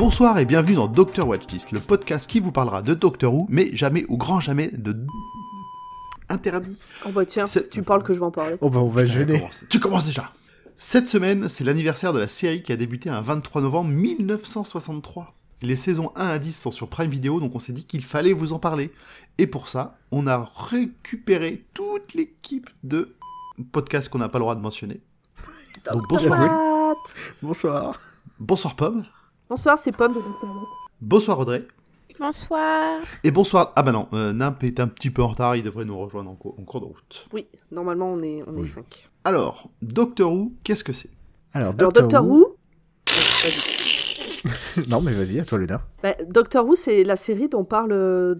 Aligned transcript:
Bonsoir 0.00 0.38
et 0.38 0.46
bienvenue 0.46 0.76
dans 0.76 0.86
Doctor 0.86 1.28
Watchlist, 1.28 1.72
le 1.72 1.78
podcast 1.78 2.26
qui 2.26 2.40
vous 2.40 2.52
parlera 2.52 2.80
de 2.80 2.94
Doctor 2.94 3.34
Who, 3.34 3.44
mais 3.50 3.68
jamais 3.76 4.06
ou 4.08 4.16
grand 4.16 4.40
jamais 4.40 4.68
de 4.68 4.96
interdit. 6.30 6.74
Oh 7.04 7.10
bah 7.10 7.26
tiens, 7.26 7.44
tu 7.70 7.82
parles 7.82 8.02
que 8.02 8.14
je 8.14 8.18
vais 8.18 8.24
en 8.24 8.30
parler. 8.30 8.56
Oh 8.62 8.70
bah 8.70 8.78
on 8.78 8.88
va 8.88 9.04
Tu 9.04 9.12
gêner. 9.12 9.34
commences. 9.38 9.66
Tu 9.68 9.78
commences 9.78 10.06
déjà. 10.06 10.32
Cette 10.76 11.10
semaine, 11.10 11.48
c'est 11.48 11.64
l'anniversaire 11.64 12.14
de 12.14 12.18
la 12.18 12.28
série 12.28 12.62
qui 12.62 12.72
a 12.72 12.76
débuté 12.76 13.10
un 13.10 13.20
23 13.20 13.60
novembre 13.60 13.90
1963. 13.90 15.34
Les 15.60 15.76
saisons 15.76 16.12
1 16.16 16.28
à 16.28 16.38
10 16.38 16.58
sont 16.58 16.72
sur 16.72 16.88
Prime 16.88 17.10
Video, 17.10 17.38
donc 17.38 17.54
on 17.54 17.58
s'est 17.58 17.74
dit 17.74 17.84
qu'il 17.84 18.02
fallait 18.02 18.32
vous 18.32 18.54
en 18.54 18.58
parler. 18.58 18.94
Et 19.36 19.46
pour 19.46 19.68
ça, 19.68 19.98
on 20.12 20.26
a 20.26 20.50
récupéré 20.70 21.66
toute 21.74 22.14
l'équipe 22.14 22.70
de 22.84 23.16
podcasts 23.70 24.08
qu'on 24.08 24.16
n'a 24.16 24.30
pas 24.30 24.38
le 24.38 24.44
droit 24.44 24.54
de 24.54 24.62
mentionner. 24.62 25.02
Donc 25.92 26.08
bonsoir. 26.08 26.96
Bonsoir. 27.42 28.00
Bonsoir 28.38 28.76
Pomme. 28.76 29.04
Bonsoir, 29.50 29.76
c'est 29.78 29.90
Pomme 29.92 30.14
de. 30.14 30.20
Bonsoir 31.00 31.38
Audrey. 31.40 31.66
Bonsoir. 32.20 33.00
Et 33.24 33.30
bonsoir. 33.32 33.72
Ah 33.74 33.82
bah 33.82 33.90
non, 33.92 34.06
euh, 34.12 34.32
Nimp 34.32 34.62
est 34.62 34.78
un 34.78 34.86
petit 34.86 35.10
peu 35.10 35.22
en 35.22 35.28
retard, 35.28 35.56
il 35.56 35.62
devrait 35.64 35.84
nous 35.84 35.98
rejoindre 35.98 36.30
en, 36.30 36.34
cours- 36.36 36.54
en 36.58 36.62
cours 36.62 36.80
de 36.80 36.86
route. 36.86 37.26
Oui, 37.32 37.46
normalement 37.72 38.12
on 38.12 38.22
est, 38.22 38.42
on 38.48 38.54
est 38.56 38.60
Oui. 38.60 38.68
5. 38.68 39.08
Alors, 39.24 39.68
Doctor 39.82 40.32
Who, 40.32 40.52
qu'est-ce 40.62 40.84
que 40.84 40.92
c'est? 40.92 41.10
Alors, 41.52 41.74
Alors 41.78 41.92
Doctor, 41.92 42.02
Doctor 42.04 42.26
Who. 42.28 42.56
Non 44.88 45.00
mais 45.00 45.12
vas-y, 45.12 45.40
à 45.40 45.44
toi 45.44 45.58
l'honneur. 45.58 45.80
Bah, 46.02 46.14
Doctor 46.28 46.64
Who, 46.64 46.76
c'est 46.76 47.02
la 47.02 47.16
série 47.16 47.48
dont 47.48 47.60
on 47.60 47.64
parle 47.64 47.90
euh, 47.92 48.36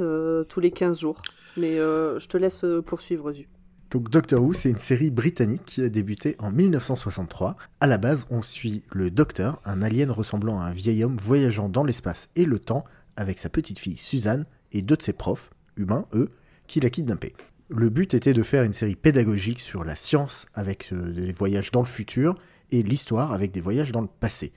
euh, 0.00 0.42
tous 0.44 0.58
les 0.60 0.72
15 0.72 0.98
jours. 1.00 1.22
Mais 1.56 1.78
euh, 1.78 2.18
je 2.18 2.26
te 2.26 2.36
laisse 2.36 2.64
euh, 2.64 2.82
poursuivre, 2.82 3.32
Zu. 3.32 3.46
Donc 3.90 4.08
Doctor 4.08 4.40
Who, 4.40 4.52
c'est 4.52 4.70
une 4.70 4.78
série 4.78 5.10
britannique 5.10 5.64
qui 5.64 5.82
a 5.82 5.88
débuté 5.88 6.36
en 6.38 6.52
1963. 6.52 7.56
À 7.80 7.86
la 7.88 7.98
base, 7.98 8.24
on 8.30 8.40
suit 8.40 8.84
le 8.92 9.10
Docteur, 9.10 9.60
un 9.64 9.82
alien 9.82 10.12
ressemblant 10.12 10.60
à 10.60 10.66
un 10.66 10.72
vieil 10.72 11.02
homme 11.02 11.16
voyageant 11.16 11.68
dans 11.68 11.82
l'espace 11.82 12.28
et 12.36 12.44
le 12.44 12.60
temps 12.60 12.84
avec 13.16 13.40
sa 13.40 13.48
petite 13.48 13.80
fille 13.80 13.96
Suzanne 13.96 14.46
et 14.70 14.82
deux 14.82 14.96
de 14.96 15.02
ses 15.02 15.12
profs, 15.12 15.50
humains 15.76 16.06
eux, 16.14 16.30
qui 16.68 16.78
l'a 16.78 16.88
kidnappé. 16.88 17.34
Le 17.68 17.88
but 17.88 18.14
était 18.14 18.32
de 18.32 18.44
faire 18.44 18.62
une 18.62 18.72
série 18.72 18.94
pédagogique 18.94 19.60
sur 19.60 19.82
la 19.82 19.96
science 19.96 20.46
avec 20.54 20.92
euh, 20.92 21.10
des 21.10 21.32
voyages 21.32 21.72
dans 21.72 21.80
le 21.80 21.86
futur 21.86 22.36
et 22.70 22.84
l'histoire 22.84 23.32
avec 23.32 23.50
des 23.50 23.60
voyages 23.60 23.90
dans 23.90 24.02
le 24.02 24.08
passé. 24.08 24.52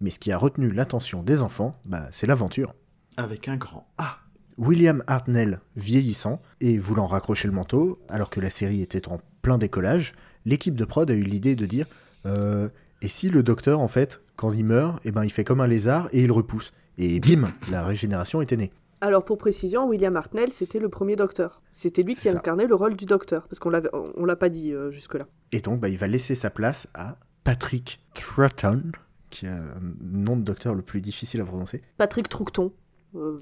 Mais 0.00 0.10
ce 0.10 0.20
qui 0.20 0.30
a 0.30 0.38
retenu 0.38 0.70
l'attention 0.70 1.24
des 1.24 1.42
enfants, 1.42 1.76
bah, 1.86 2.08
c'est 2.12 2.28
l'aventure. 2.28 2.72
Avec 3.16 3.48
un 3.48 3.56
grand 3.56 3.88
A. 3.98 4.18
William 4.58 5.02
Hartnell 5.06 5.60
vieillissant 5.76 6.40
et 6.60 6.78
voulant 6.78 7.06
raccrocher 7.06 7.48
le 7.48 7.54
manteau, 7.54 7.98
alors 8.08 8.30
que 8.30 8.40
la 8.40 8.50
série 8.50 8.82
était 8.82 9.08
en 9.08 9.20
plein 9.42 9.58
décollage, 9.58 10.12
l'équipe 10.44 10.74
de 10.74 10.84
prod 10.84 11.10
a 11.10 11.14
eu 11.14 11.22
l'idée 11.22 11.56
de 11.56 11.66
dire 11.66 11.86
euh, 12.24 12.68
Et 13.02 13.08
si 13.08 13.28
le 13.28 13.42
docteur, 13.42 13.80
en 13.80 13.88
fait, 13.88 14.20
quand 14.36 14.52
il 14.52 14.64
meurt, 14.64 15.00
eh 15.04 15.12
ben, 15.12 15.24
il 15.24 15.30
fait 15.30 15.44
comme 15.44 15.60
un 15.60 15.66
lézard 15.66 16.08
et 16.12 16.22
il 16.22 16.32
repousse 16.32 16.72
Et 16.98 17.20
bim, 17.20 17.52
la 17.70 17.84
régénération 17.84 18.40
était 18.40 18.56
née. 18.56 18.72
Alors 19.02 19.24
pour 19.24 19.36
précision, 19.36 19.86
William 19.86 20.16
Hartnell, 20.16 20.52
c'était 20.52 20.78
le 20.78 20.88
premier 20.88 21.16
Docteur. 21.16 21.60
C'était 21.72 22.02
lui 22.02 22.14
qui 22.14 22.22
ça. 22.22 22.32
incarnait 22.32 22.66
le 22.66 22.74
rôle 22.74 22.96
du 22.96 23.04
Docteur, 23.04 23.46
parce 23.46 23.58
qu'on 23.58 23.70
l'avait, 23.70 23.90
on 23.92 24.24
l'a 24.24 24.36
pas 24.36 24.48
dit 24.48 24.72
euh, 24.72 24.90
jusque-là. 24.90 25.26
Et 25.52 25.60
donc, 25.60 25.80
bah, 25.80 25.90
il 25.90 25.98
va 25.98 26.06
laisser 26.06 26.34
sa 26.34 26.48
place 26.48 26.88
à 26.94 27.18
Patrick 27.44 28.00
Troughton, 28.14 28.82
qui 29.28 29.46
a 29.46 29.54
un 29.54 29.94
nom 30.00 30.36
de 30.36 30.42
docteur 30.42 30.74
le 30.74 30.82
plus 30.82 31.02
difficile 31.02 31.42
à 31.42 31.44
prononcer. 31.44 31.82
Patrick 31.98 32.28
Troughton, 32.28 32.66
euh, 32.66 32.85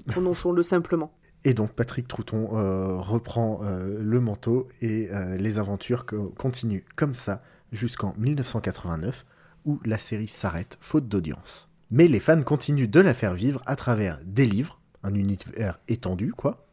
prononçons-le 0.07 0.63
simplement. 0.63 1.11
Et 1.43 1.53
donc 1.53 1.73
Patrick 1.73 2.07
Troughton 2.07 2.57
euh, 2.57 2.97
reprend 2.97 3.59
euh, 3.63 3.99
le 4.01 4.19
manteau 4.19 4.67
et 4.81 5.09
euh, 5.11 5.37
les 5.37 5.59
aventures 5.59 6.05
co- 6.05 6.29
continuent 6.37 6.83
comme 6.95 7.13
ça 7.13 7.43
jusqu'en 7.71 8.13
1989 8.17 9.25
où 9.65 9.79
la 9.85 9.97
série 9.97 10.27
s'arrête 10.27 10.77
faute 10.81 11.07
d'audience. 11.07 11.69
Mais 11.91 12.07
les 12.07 12.19
fans 12.19 12.41
continuent 12.41 12.89
de 12.89 12.99
la 12.99 13.13
faire 13.13 13.35
vivre 13.35 13.61
à 13.67 13.75
travers 13.75 14.19
des 14.25 14.45
livres, 14.47 14.79
un 15.03 15.13
univers 15.13 15.79
étendu 15.87 16.31
quoi. 16.33 16.64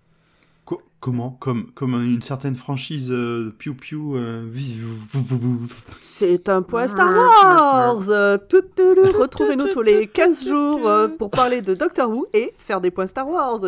Co- 1.02 1.10
comment 1.10 1.30
comme, 1.30 1.70
comme 1.72 1.94
une 1.94 2.22
certaine 2.22 2.54
franchise 2.54 3.08
euh, 3.10 3.52
Piu 3.58 3.74
Piu. 3.74 3.98
euh, 4.14 4.48
C'est 6.02 6.48
un 6.48 6.62
point 6.62 6.86
Star 6.86 7.12
Wars. 7.12 7.98
Retrouvez-nous 9.18 9.68
tous 9.72 9.82
les 9.82 10.06
15 10.06 10.46
jours 10.48 10.88
euh, 10.88 11.08
pour 11.08 11.30
parler 11.30 11.60
de 11.60 11.74
Doctor 11.74 12.08
Who 12.08 12.26
et 12.32 12.54
faire 12.58 12.80
des 12.80 12.90
points 12.90 13.06
Star 13.08 13.28
Wars. 13.28 13.60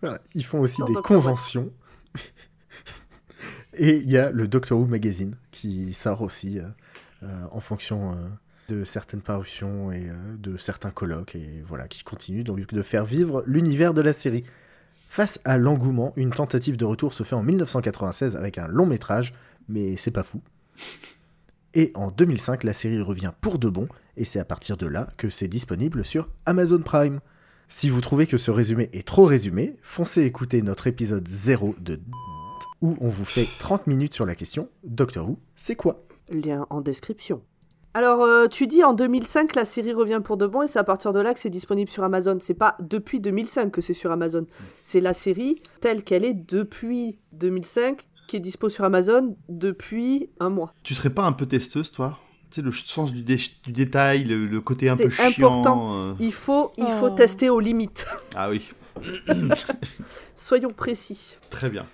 Voilà, 0.00 0.18
Ils 0.34 0.44
font 0.44 0.60
aussi 0.60 0.78
Dans 0.80 0.86
des 0.86 0.94
Doctor 0.94 1.16
Who. 1.16 1.22
conventions. 1.22 1.70
et 3.74 3.96
il 3.96 4.10
y 4.10 4.16
a 4.16 4.30
le 4.30 4.48
Doctor 4.48 4.78
Who 4.78 4.86
Magazine 4.86 5.34
qui 5.50 5.92
sort 5.92 6.22
aussi 6.22 6.58
euh, 6.58 6.62
euh, 7.24 7.44
en 7.50 7.60
fonction 7.60 8.12
euh, 8.12 8.16
de 8.70 8.84
certaines 8.84 9.20
parutions 9.20 9.90
et 9.90 10.08
euh, 10.08 10.36
de 10.38 10.56
certains 10.56 10.90
colloques 10.90 11.34
et 11.34 11.62
voilà 11.66 11.88
qui 11.88 12.04
continue 12.04 12.44
donc 12.44 12.72
de 12.72 12.82
faire 12.82 13.04
vivre 13.04 13.42
l'univers 13.46 13.94
de 13.94 14.00
la 14.00 14.12
série. 14.12 14.44
Face 15.08 15.40
à 15.44 15.58
l'engouement, 15.58 16.12
une 16.16 16.30
tentative 16.30 16.76
de 16.76 16.84
retour 16.84 17.12
se 17.12 17.24
fait 17.24 17.34
en 17.34 17.42
1996 17.42 18.36
avec 18.36 18.58
un 18.58 18.68
long 18.68 18.86
métrage, 18.86 19.32
mais 19.68 19.96
c'est 19.96 20.12
pas 20.12 20.22
fou. 20.22 20.40
Et 21.74 21.90
en 21.96 22.12
2005, 22.12 22.62
la 22.62 22.72
série 22.72 23.00
revient 23.00 23.32
pour 23.40 23.58
de 23.58 23.68
bon, 23.68 23.88
et 24.16 24.24
c'est 24.24 24.38
à 24.38 24.44
partir 24.44 24.76
de 24.76 24.86
là 24.86 25.08
que 25.16 25.28
c'est 25.28 25.48
disponible 25.48 26.04
sur 26.04 26.28
Amazon 26.46 26.80
Prime. 26.80 27.20
Si 27.66 27.90
vous 27.90 28.00
trouvez 28.00 28.28
que 28.28 28.38
ce 28.38 28.52
résumé 28.52 28.88
est 28.92 29.06
trop 29.06 29.24
résumé, 29.24 29.76
foncez 29.82 30.22
écouter 30.22 30.62
notre 30.62 30.86
épisode 30.86 31.26
0 31.26 31.74
de 31.80 32.00
où 32.80 32.96
on 33.00 33.08
vous 33.08 33.24
fait 33.24 33.46
30 33.58 33.88
minutes 33.88 34.14
sur 34.14 34.24
la 34.24 34.34
question 34.34 34.68
Doctor 34.84 35.28
Who, 35.28 35.38
c'est 35.56 35.76
quoi? 35.76 36.06
Lien 36.30 36.66
en 36.70 36.80
description. 36.80 37.42
Alors, 37.92 38.22
euh, 38.22 38.46
tu 38.46 38.66
dis 38.68 38.84
en 38.84 38.92
2005, 38.92 39.56
la 39.56 39.64
série 39.64 39.92
revient 39.92 40.20
pour 40.22 40.36
de 40.36 40.46
bon 40.46 40.62
et 40.62 40.68
c'est 40.68 40.78
à 40.78 40.84
partir 40.84 41.12
de 41.12 41.20
là 41.20 41.34
que 41.34 41.40
c'est 41.40 41.50
disponible 41.50 41.90
sur 41.90 42.04
Amazon. 42.04 42.38
C'est 42.40 42.54
pas 42.54 42.76
depuis 42.80 43.18
2005 43.18 43.70
que 43.72 43.80
c'est 43.80 43.94
sur 43.94 44.12
Amazon. 44.12 44.46
C'est 44.82 45.00
la 45.00 45.12
série 45.12 45.60
telle 45.80 46.04
qu'elle 46.04 46.24
est 46.24 46.34
depuis 46.34 47.18
2005 47.32 48.06
qui 48.28 48.36
est 48.36 48.40
dispo 48.40 48.68
sur 48.68 48.84
Amazon 48.84 49.36
depuis 49.48 50.30
un 50.38 50.50
mois. 50.50 50.72
Tu 50.84 50.94
serais 50.94 51.10
pas 51.10 51.24
un 51.24 51.32
peu 51.32 51.46
testeuse, 51.46 51.90
toi? 51.90 52.16
Tu 52.50 52.56
sais, 52.56 52.62
le 52.62 52.70
sens 52.70 53.12
du, 53.12 53.22
dé- 53.22 53.36
du 53.64 53.72
détail, 53.72 54.22
le, 54.24 54.46
le 54.46 54.60
côté 54.60 54.88
un 54.88 54.96
peu 54.96 55.10
C'est 55.10 55.32
chiant. 55.32 55.50
important. 55.52 55.94
euh. 55.94 56.14
Il 56.20 56.32
faut, 56.32 56.70
il 56.78 56.88
faut 56.90 57.10
tester 57.10 57.50
aux 57.50 57.60
limites. 57.60 58.06
Ah 58.36 58.50
oui, 58.50 58.68
Soyons 60.36 60.70
précis. 60.70 61.38
très 61.50 61.70
bien. 61.70 61.86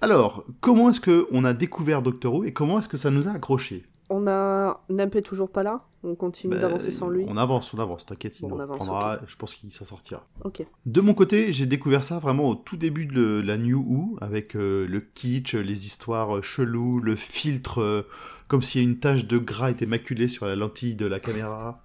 Alors, 0.00 0.44
comment 0.60 0.90
est-ce 0.90 1.00
que 1.00 1.26
on 1.30 1.44
a 1.44 1.52
découvert 1.52 2.02
Doctor 2.02 2.34
Who 2.34 2.44
et 2.44 2.52
comment 2.52 2.78
est-ce 2.78 2.88
que 2.88 2.96
ça 2.96 3.10
nous 3.10 3.28
a 3.28 3.32
accrochés? 3.32 3.84
On 4.14 4.26
a 4.26 4.80
Nemp 4.90 5.14
est 5.16 5.22
toujours 5.22 5.50
pas 5.50 5.62
là. 5.62 5.80
On 6.04 6.14
continue 6.16 6.54
Bah, 6.56 6.60
d'avancer 6.60 6.90
sans 6.90 7.08
lui. 7.08 7.24
On 7.28 7.36
avance, 7.36 7.72
on 7.72 7.78
avance, 7.78 8.04
t'inquiète, 8.04 8.38
il 8.40 8.48
Bon, 8.48 8.58
avance, 8.58 8.80
reprendra, 8.80 9.20
je 9.26 9.36
pense 9.36 9.54
qu'il 9.54 9.72
s'en 9.72 9.84
sortira. 9.84 10.26
Ok. 10.44 10.66
De 10.84 11.00
mon 11.00 11.14
côté, 11.14 11.52
j'ai 11.52 11.64
découvert 11.64 12.02
ça 12.02 12.18
vraiment 12.18 12.48
au 12.48 12.54
tout 12.56 12.76
début 12.76 13.06
de 13.06 13.14
le- 13.14 13.40
la 13.40 13.56
New 13.56 13.78
Who, 13.80 14.18
avec 14.20 14.56
euh, 14.56 14.86
le 14.88 15.00
kitsch, 15.00 15.54
les 15.54 15.86
histoires 15.86 16.36
euh, 16.38 16.42
cheloues, 16.42 16.98
le 17.00 17.14
filtre, 17.16 17.80
euh, 17.80 18.02
comme 18.48 18.62
si 18.62 18.82
une 18.82 18.98
tache 18.98 19.26
de 19.28 19.38
gras 19.38 19.70
était 19.70 19.86
maculée 19.86 20.26
sur 20.28 20.44
la 20.46 20.56
lentille 20.56 20.96
de 20.96 21.06
la 21.06 21.20
caméra. 21.20 21.80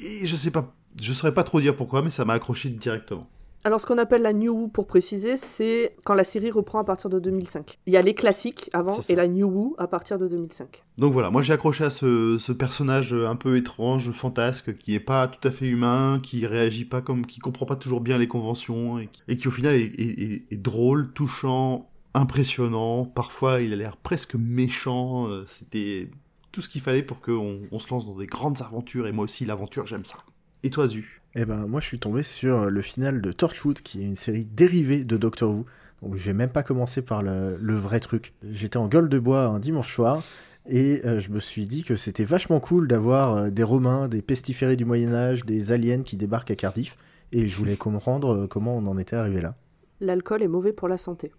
Et 0.00 0.24
je 0.24 0.36
sais 0.36 0.52
pas, 0.52 0.72
je 1.00 1.12
saurais 1.12 1.34
pas 1.34 1.42
trop 1.44 1.60
dire 1.60 1.76
pourquoi, 1.76 2.00
mais 2.02 2.10
ça 2.10 2.24
m'a 2.24 2.34
accroché 2.34 2.70
directement. 2.70 3.28
Alors, 3.64 3.80
ce 3.80 3.86
qu'on 3.86 3.98
appelle 3.98 4.22
la 4.22 4.32
New 4.32 4.52
Who, 4.52 4.68
pour 4.68 4.88
préciser, 4.88 5.36
c'est 5.36 5.94
quand 6.04 6.14
la 6.14 6.24
série 6.24 6.50
reprend 6.50 6.80
à 6.80 6.84
partir 6.84 7.08
de 7.10 7.20
2005. 7.20 7.78
Il 7.86 7.92
y 7.92 7.96
a 7.96 8.02
les 8.02 8.14
classiques 8.14 8.68
avant 8.72 8.98
et 9.08 9.14
la 9.14 9.28
New 9.28 9.46
Who 9.46 9.74
à 9.78 9.86
partir 9.86 10.18
de 10.18 10.26
2005. 10.26 10.82
Donc 10.98 11.12
voilà, 11.12 11.30
moi 11.30 11.42
j'ai 11.42 11.52
accroché 11.52 11.84
à 11.84 11.90
ce, 11.90 12.38
ce 12.40 12.50
personnage 12.50 13.12
un 13.14 13.36
peu 13.36 13.56
étrange, 13.56 14.10
fantasque, 14.10 14.76
qui 14.78 14.94
est 14.94 15.00
pas 15.00 15.28
tout 15.28 15.46
à 15.46 15.52
fait 15.52 15.66
humain, 15.68 16.18
qui 16.20 16.44
réagit 16.44 16.84
pas 16.84 17.02
comme, 17.02 17.24
qui 17.24 17.38
comprend 17.38 17.64
pas 17.64 17.76
toujours 17.76 18.00
bien 18.00 18.18
les 18.18 18.26
conventions, 18.26 18.98
et 18.98 19.06
qui, 19.06 19.22
et 19.28 19.36
qui, 19.36 19.46
au 19.46 19.52
final 19.52 19.76
est, 19.76 19.94
est- 19.94 20.20
est- 20.22 20.42
est 20.50 20.56
drôle, 20.56 21.12
touchant, 21.12 21.88
impressionnant. 22.14 23.04
Parfois 23.04 23.60
il 23.60 23.72
a 23.72 23.76
l'air 23.76 23.96
presque 23.96 24.34
méchant. 24.34 25.28
euh, 25.28 25.44
C'était 25.46 26.10
tout 26.50 26.62
ce 26.62 26.68
qu'il 26.68 26.80
fallait 26.80 27.02
pour 27.04 27.20
qu'on 27.20 27.60
on 27.70 27.78
se 27.78 27.88
lance 27.90 28.06
dans 28.06 28.16
des 28.16 28.26
grandes 28.26 28.60
aventures, 28.60 29.06
et 29.06 29.12
moi 29.12 29.24
aussi 29.24 29.44
l'aventure 29.44 29.86
j'aime 29.86 30.04
ça. 30.04 30.18
Et 30.64 30.70
toi 30.70 30.88
Zu? 30.88 31.21
Eh 31.34 31.44
ben 31.46 31.66
moi 31.66 31.80
je 31.80 31.86
suis 31.86 31.98
tombé 31.98 32.22
sur 32.22 32.68
le 32.68 32.82
final 32.82 33.22
de 33.22 33.32
Torchwood 33.32 33.80
qui 33.80 34.02
est 34.02 34.04
une 34.04 34.16
série 34.16 34.44
dérivée 34.44 35.04
de 35.04 35.16
Doctor 35.16 35.50
Who. 35.50 35.64
Donc 36.02 36.16
j'ai 36.16 36.32
même 36.32 36.50
pas 36.50 36.62
commencé 36.62 37.00
par 37.00 37.22
le, 37.22 37.56
le 37.56 37.74
vrai 37.74 38.00
truc. 38.00 38.34
J'étais 38.50 38.76
en 38.76 38.88
gueule 38.88 39.08
de 39.08 39.18
bois 39.18 39.44
un 39.46 39.58
dimanche 39.58 39.94
soir 39.94 40.22
et 40.68 41.00
euh, 41.04 41.20
je 41.20 41.30
me 41.30 41.40
suis 41.40 41.64
dit 41.66 41.84
que 41.84 41.96
c'était 41.96 42.24
vachement 42.24 42.60
cool 42.60 42.86
d'avoir 42.86 43.34
euh, 43.36 43.50
des 43.50 43.62
Romains, 43.62 44.08
des 44.08 44.20
pestiférés 44.20 44.76
du 44.76 44.84
Moyen 44.84 45.14
Âge, 45.14 45.44
des 45.44 45.72
aliens 45.72 46.02
qui 46.02 46.16
débarquent 46.16 46.50
à 46.50 46.56
Cardiff 46.56 46.96
et 47.32 47.46
je 47.48 47.56
voulais 47.56 47.76
comprendre 47.76 48.34
euh, 48.34 48.46
comment 48.46 48.76
on 48.76 48.86
en 48.86 48.98
était 48.98 49.16
arrivé 49.16 49.40
là. 49.40 49.54
L'alcool 50.00 50.42
est 50.42 50.48
mauvais 50.48 50.72
pour 50.72 50.88
la 50.88 50.98
santé. 50.98 51.32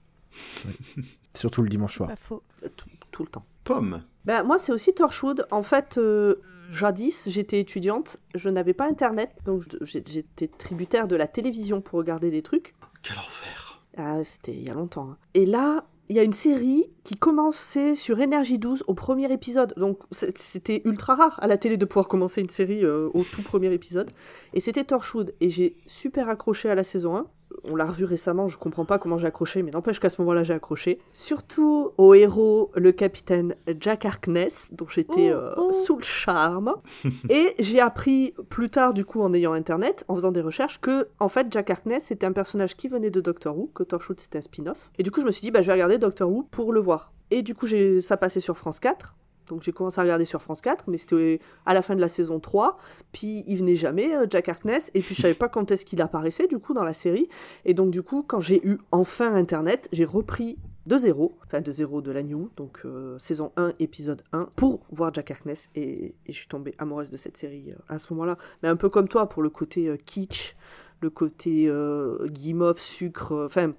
Surtout 1.36 1.62
le 1.62 1.70
dimanche 1.70 1.96
soir. 1.96 2.10
Pas 2.10 2.16
faux. 2.16 2.42
Euh, 2.64 2.70
Tout, 2.76 2.90
tout 3.12 3.24
le 3.24 3.30
temps. 3.30 3.46
Pomme 3.64 4.04
Ben, 4.26 4.44
moi, 4.44 4.58
c'est 4.58 4.72
aussi 4.72 4.94
Torchwood. 4.94 5.48
En 5.52 5.64
fait, 5.64 5.98
euh, 5.98 6.36
jadis, 6.72 7.30
j'étais 7.30 7.60
étudiante, 7.60 8.18
je 8.36 8.50
n'avais 8.50 8.74
pas 8.74 8.86
internet, 8.88 9.32
donc 9.46 9.64
j'étais 9.82 10.48
tributaire 10.48 11.08
de 11.08 11.16
la 11.16 11.28
télévision 11.28 11.82
pour 11.82 12.00
regarder 12.00 12.32
des 12.32 12.42
trucs. 12.42 12.76
Quel 13.02 13.18
enfer 13.18 13.82
Ah, 13.98 14.24
c'était 14.24 14.54
il 14.54 14.64
y 14.68 14.70
a 14.70 14.74
longtemps. 14.74 15.10
hein. 15.12 15.18
Et 15.34 15.46
là, 15.46 15.86
il 16.10 16.16
y 16.18 16.20
a 16.20 16.24
une 16.24 16.34
série 16.34 16.86
qui 17.04 17.16
commençait 17.16 17.96
sur 17.96 18.20
Énergie 18.20 18.60
12 18.60 18.84
au 18.88 18.94
premier 18.94 19.32
épisode. 19.32 19.74
Donc 19.78 20.00
c'était 20.12 20.82
ultra 20.86 21.16
rare 21.16 21.40
à 21.42 21.48
la 21.48 21.58
télé 21.58 21.78
de 21.78 21.86
pouvoir 21.86 22.08
commencer 22.10 22.42
une 22.42 22.50
série 22.50 22.84
euh, 22.84 23.10
au 23.14 23.24
tout 23.24 23.42
premier 23.42 23.72
épisode. 23.74 24.12
Et 24.54 24.60
c'était 24.60 24.84
Torchwood. 24.84 25.34
Et 25.40 25.50
j'ai 25.50 25.78
super 25.86 26.28
accroché 26.30 26.70
à 26.70 26.76
la 26.76 26.84
saison 26.84 27.16
1 27.16 27.28
on 27.70 27.76
l'a 27.76 27.86
revu 27.86 28.06
récemment, 28.06 28.48
je 28.48 28.58
comprends 28.58 28.86
pas 28.86 29.00
comment 29.00 29.18
j'ai 29.18 29.28
accroché, 29.28 29.64
mais 29.64 29.72
n'empêche 29.72 30.00
qu'à 30.00 30.10
ce 30.10 30.22
moment-là 30.22 30.44
j'ai 30.44 30.54
accroché. 30.54 31.00
Surtout 31.12 31.92
au 31.98 32.14
héros, 32.14 32.72
le 32.76 32.92
capitaine 32.92 33.56
Jack 33.80 34.06
Harkness, 34.06 34.70
dont 34.72 34.88
j'étais 34.88 35.34
Oh, 35.34 35.38
euh, 35.38 35.54
oh. 35.58 35.74
sous 35.74 35.98
le 35.98 36.04
charme. 36.04 36.76
Et 37.30 37.56
j'ai 37.60 37.80
appris 37.80 38.34
plus 38.50 38.70
tard, 38.70 38.94
du 38.94 39.06
coup, 39.06 39.22
en 39.22 39.34
ayant 39.34 39.54
internet, 39.54 40.04
en 40.08 40.16
faisant 40.16 40.32
des 40.32 40.42
recherches, 40.42 40.80
que 40.80 41.08
en 41.20 41.30
fait 41.30 41.48
Jack 41.52 41.70
Harkness 41.70 42.06
c'était 42.06 42.26
un 42.26 42.32
personnage 42.32 42.76
qui 42.76 42.88
venait 42.88 43.12
de 43.12 43.22
Doctor 43.22 43.58
Who, 43.58 43.72
que 43.74 43.84
Torchwood 43.84 44.20
c'était 44.20 44.40
un 44.40 44.42
spin-off. 44.42 44.92
Et 44.98 45.04
du 45.04 45.12
coup 45.12 45.22
je 45.22 45.26
me 45.26 45.32
suis 45.32 45.42
dit, 45.42 45.52
bah 45.52 45.62
je 45.62 45.68
vais 45.68 45.74
regarder 45.74 45.98
Doctor 45.98 46.30
Who 46.30 46.44
pour 46.52 46.74
le 46.74 46.80
voir. 46.80 47.14
Et 47.32 47.42
du 47.42 47.56
coup 47.56 47.68
ça 48.02 48.18
passait 48.18 48.40
sur 48.40 48.58
France 48.58 48.80
4. 48.80 49.16
Donc 49.48 49.64
j'ai 49.64 49.72
commencé 49.72 50.00
à 50.00 50.04
regarder 50.04 50.26
sur 50.26 50.42
France 50.42 50.62
4, 50.62 50.86
mais 50.88 50.98
c'était 50.98 51.40
à 51.66 51.74
la 51.74 51.82
fin 51.82 51.96
de 51.96 52.02
la 52.02 52.08
saison 52.08 52.40
3. 52.40 52.78
Puis 53.12 53.44
il 53.48 53.58
venait 53.58 53.76
jamais, 53.76 54.16
euh, 54.16 54.26
Jack 54.30 54.50
Harkness, 54.50 54.92
et 54.94 55.02
puis 55.02 55.16
je 55.16 55.22
savais 55.22 55.34
pas 55.34 55.50
quand 55.50 55.72
est-ce 55.72 55.86
qu'il 55.86 56.02
apparaissait 56.02 56.48
du 56.48 56.60
coup 56.60 56.74
dans 56.74 56.84
la 56.84 56.94
série. 56.94 57.28
Et 57.66 57.74
donc 57.74 57.92
du 57.92 58.02
coup, 58.02 58.24
quand 58.24 58.40
j'ai 58.40 58.66
eu 58.68 58.80
enfin 58.92 59.34
Internet, 59.34 59.90
j'ai 59.92 60.06
repris 60.06 60.58
de 60.86 60.98
zéro, 60.98 61.38
enfin 61.46 61.62
de 61.62 61.72
zéro 61.72 62.02
de 62.02 62.12
la 62.12 62.24
new, 62.24 62.50
donc 62.58 62.82
euh, 62.86 63.18
saison 63.18 63.52
1, 63.56 63.74
épisode 63.80 64.24
1, 64.34 64.50
pour 64.56 64.82
voir 64.92 65.14
Jack 65.14 65.32
Harkness, 65.32 65.70
et, 65.76 66.16
je 66.28 66.34
suis 66.34 66.48
tombée 66.48 66.76
amoureuse 66.78 67.10
de 67.10 67.18
cette 67.18 67.38
série 67.38 67.72
euh, 67.72 67.76
à 67.88 68.00
ce 68.00 68.14
moment-là. 68.14 68.38
Mais 68.62 68.70
un 68.70 68.76
peu 68.76 68.90
comme 68.90 69.08
toi, 69.08 69.30
pour 69.30 69.44
le 69.44 69.50
côté 69.50 69.88
euh, 69.88 69.96
kitsch, 69.96 70.56
le 71.02 71.10
côté 71.10 71.66
euh, 71.68 72.28
guimauve, 72.28 72.80
sucre, 72.80 73.34
euh, 73.34 73.46
enfin... 73.46 73.74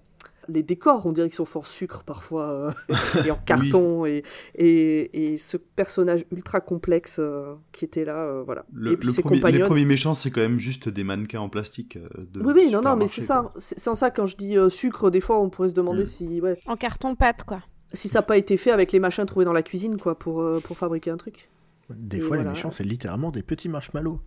les 0.48 0.62
décors, 0.62 1.06
on 1.06 1.12
dirait 1.12 1.28
qu'ils 1.28 1.36
sont 1.36 1.44
fort 1.44 1.66
sucre 1.66 2.02
parfois, 2.04 2.50
euh, 2.50 2.72
et 3.26 3.30
en 3.30 3.36
carton, 3.36 4.04
et, 4.06 4.22
et, 4.54 5.32
et 5.32 5.36
ce 5.36 5.56
personnage 5.56 6.24
ultra 6.32 6.60
complexe 6.60 7.16
euh, 7.18 7.54
qui 7.72 7.84
était 7.84 8.04
là, 8.04 8.16
euh, 8.24 8.42
voilà. 8.44 8.64
Le, 8.72 8.92
et 8.92 8.96
puis 8.96 9.08
le 9.08 9.14
ses 9.14 9.22
premier, 9.22 9.36
les 9.36 9.42
compagnons. 9.42 9.66
premiers 9.66 9.84
méchants, 9.84 10.14
c'est 10.14 10.30
quand 10.30 10.40
même 10.40 10.58
juste 10.58 10.88
des 10.88 11.04
mannequins 11.04 11.40
en 11.40 11.48
plastique. 11.48 11.98
De 12.32 12.40
Oui, 12.42 12.52
oui, 12.54 12.70
non, 12.70 12.80
non, 12.82 12.96
mais 12.96 13.06
c'est 13.06 13.20
ça. 13.22 13.52
C'est 13.56 13.88
en 13.88 13.94
ça 13.94 14.10
quand 14.10 14.26
je 14.26 14.36
dis 14.36 14.56
euh, 14.56 14.68
sucre, 14.68 15.10
des 15.10 15.20
fois 15.20 15.40
on 15.40 15.48
pourrait 15.50 15.68
se 15.70 15.74
demander 15.74 16.02
Mm. 16.02 16.06
si, 16.06 16.40
ouais, 16.40 16.58
En 16.66 16.76
carton-pâte, 16.76 17.44
quoi. 17.44 17.62
si 17.92 18.08
ça 18.08 18.18
n'a 18.18 18.22
pas 18.22 18.36
été 18.36 18.56
fait 18.56 18.70
avec 18.72 18.92
les 18.92 19.00
machins 19.00 19.24
trouvés 19.26 19.44
dans 19.44 19.52
la 19.52 19.62
cuisine, 19.62 19.96
quoi, 19.98 20.18
pour, 20.18 20.40
euh, 20.42 20.60
pour 20.60 20.76
fabriquer 20.78 21.10
un 21.10 21.16
truc. 21.16 21.48
Des 21.90 22.16
Et 22.16 22.20
fois, 22.20 22.36
les 22.36 22.44
méchants, 22.44 22.70
c'est 22.70 22.82
littéralement 22.84 23.30
des 23.30 23.42
petits 23.42 23.68
marshmallows. 23.68 24.20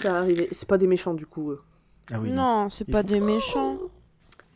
Ça 0.00 0.18
arrivait. 0.18 0.48
C'est 0.52 0.68
pas 0.68 0.78
des 0.78 0.86
méchants 0.86 1.14
du 1.14 1.26
coup. 1.26 1.52
Ah 2.12 2.18
oui, 2.20 2.30
non. 2.30 2.62
non, 2.64 2.70
c'est 2.70 2.88
pas 2.90 3.02
des 3.02 3.20
méchants. 3.20 3.76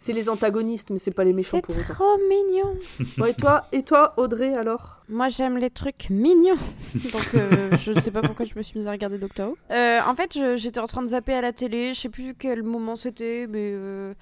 C'est 0.04 0.12
les 0.12 0.28
antagonistes, 0.28 0.90
mais 0.90 0.98
c'est 0.98 1.12
pas 1.12 1.24
les 1.24 1.32
méchants 1.32 1.56
C'est 1.56 1.62
pour 1.66 1.74
autant. 1.76 1.94
trop 1.94 2.18
mignon. 2.28 2.74
Bon, 3.16 3.24
et 3.24 3.32
toi, 3.32 3.64
et 3.72 3.82
toi, 3.82 4.12
Audrey, 4.18 4.52
alors? 4.54 4.98
Moi, 5.08 5.30
j'aime 5.30 5.56
les 5.56 5.70
trucs 5.70 6.08
mignons. 6.10 6.56
Donc, 7.12 7.28
euh, 7.34 7.70
je 7.80 7.92
ne 7.92 8.00
sais 8.00 8.10
pas 8.10 8.20
pourquoi 8.20 8.44
je 8.44 8.52
me 8.54 8.62
suis 8.62 8.78
mise 8.78 8.86
à 8.86 8.90
regarder 8.90 9.16
Doctor 9.16 9.48
Who. 9.50 9.56
Euh, 9.70 10.00
en 10.06 10.14
fait, 10.14 10.38
j'étais 10.56 10.78
en 10.80 10.86
train 10.86 11.00
de 11.00 11.06
zapper 11.08 11.32
à 11.32 11.40
la 11.40 11.52
télé. 11.52 11.94
Je 11.94 12.00
sais 12.02 12.08
plus 12.10 12.34
quel 12.38 12.62
moment 12.62 12.96
c'était, 12.96 13.46
mais. 13.48 13.70
euh, 13.72 14.12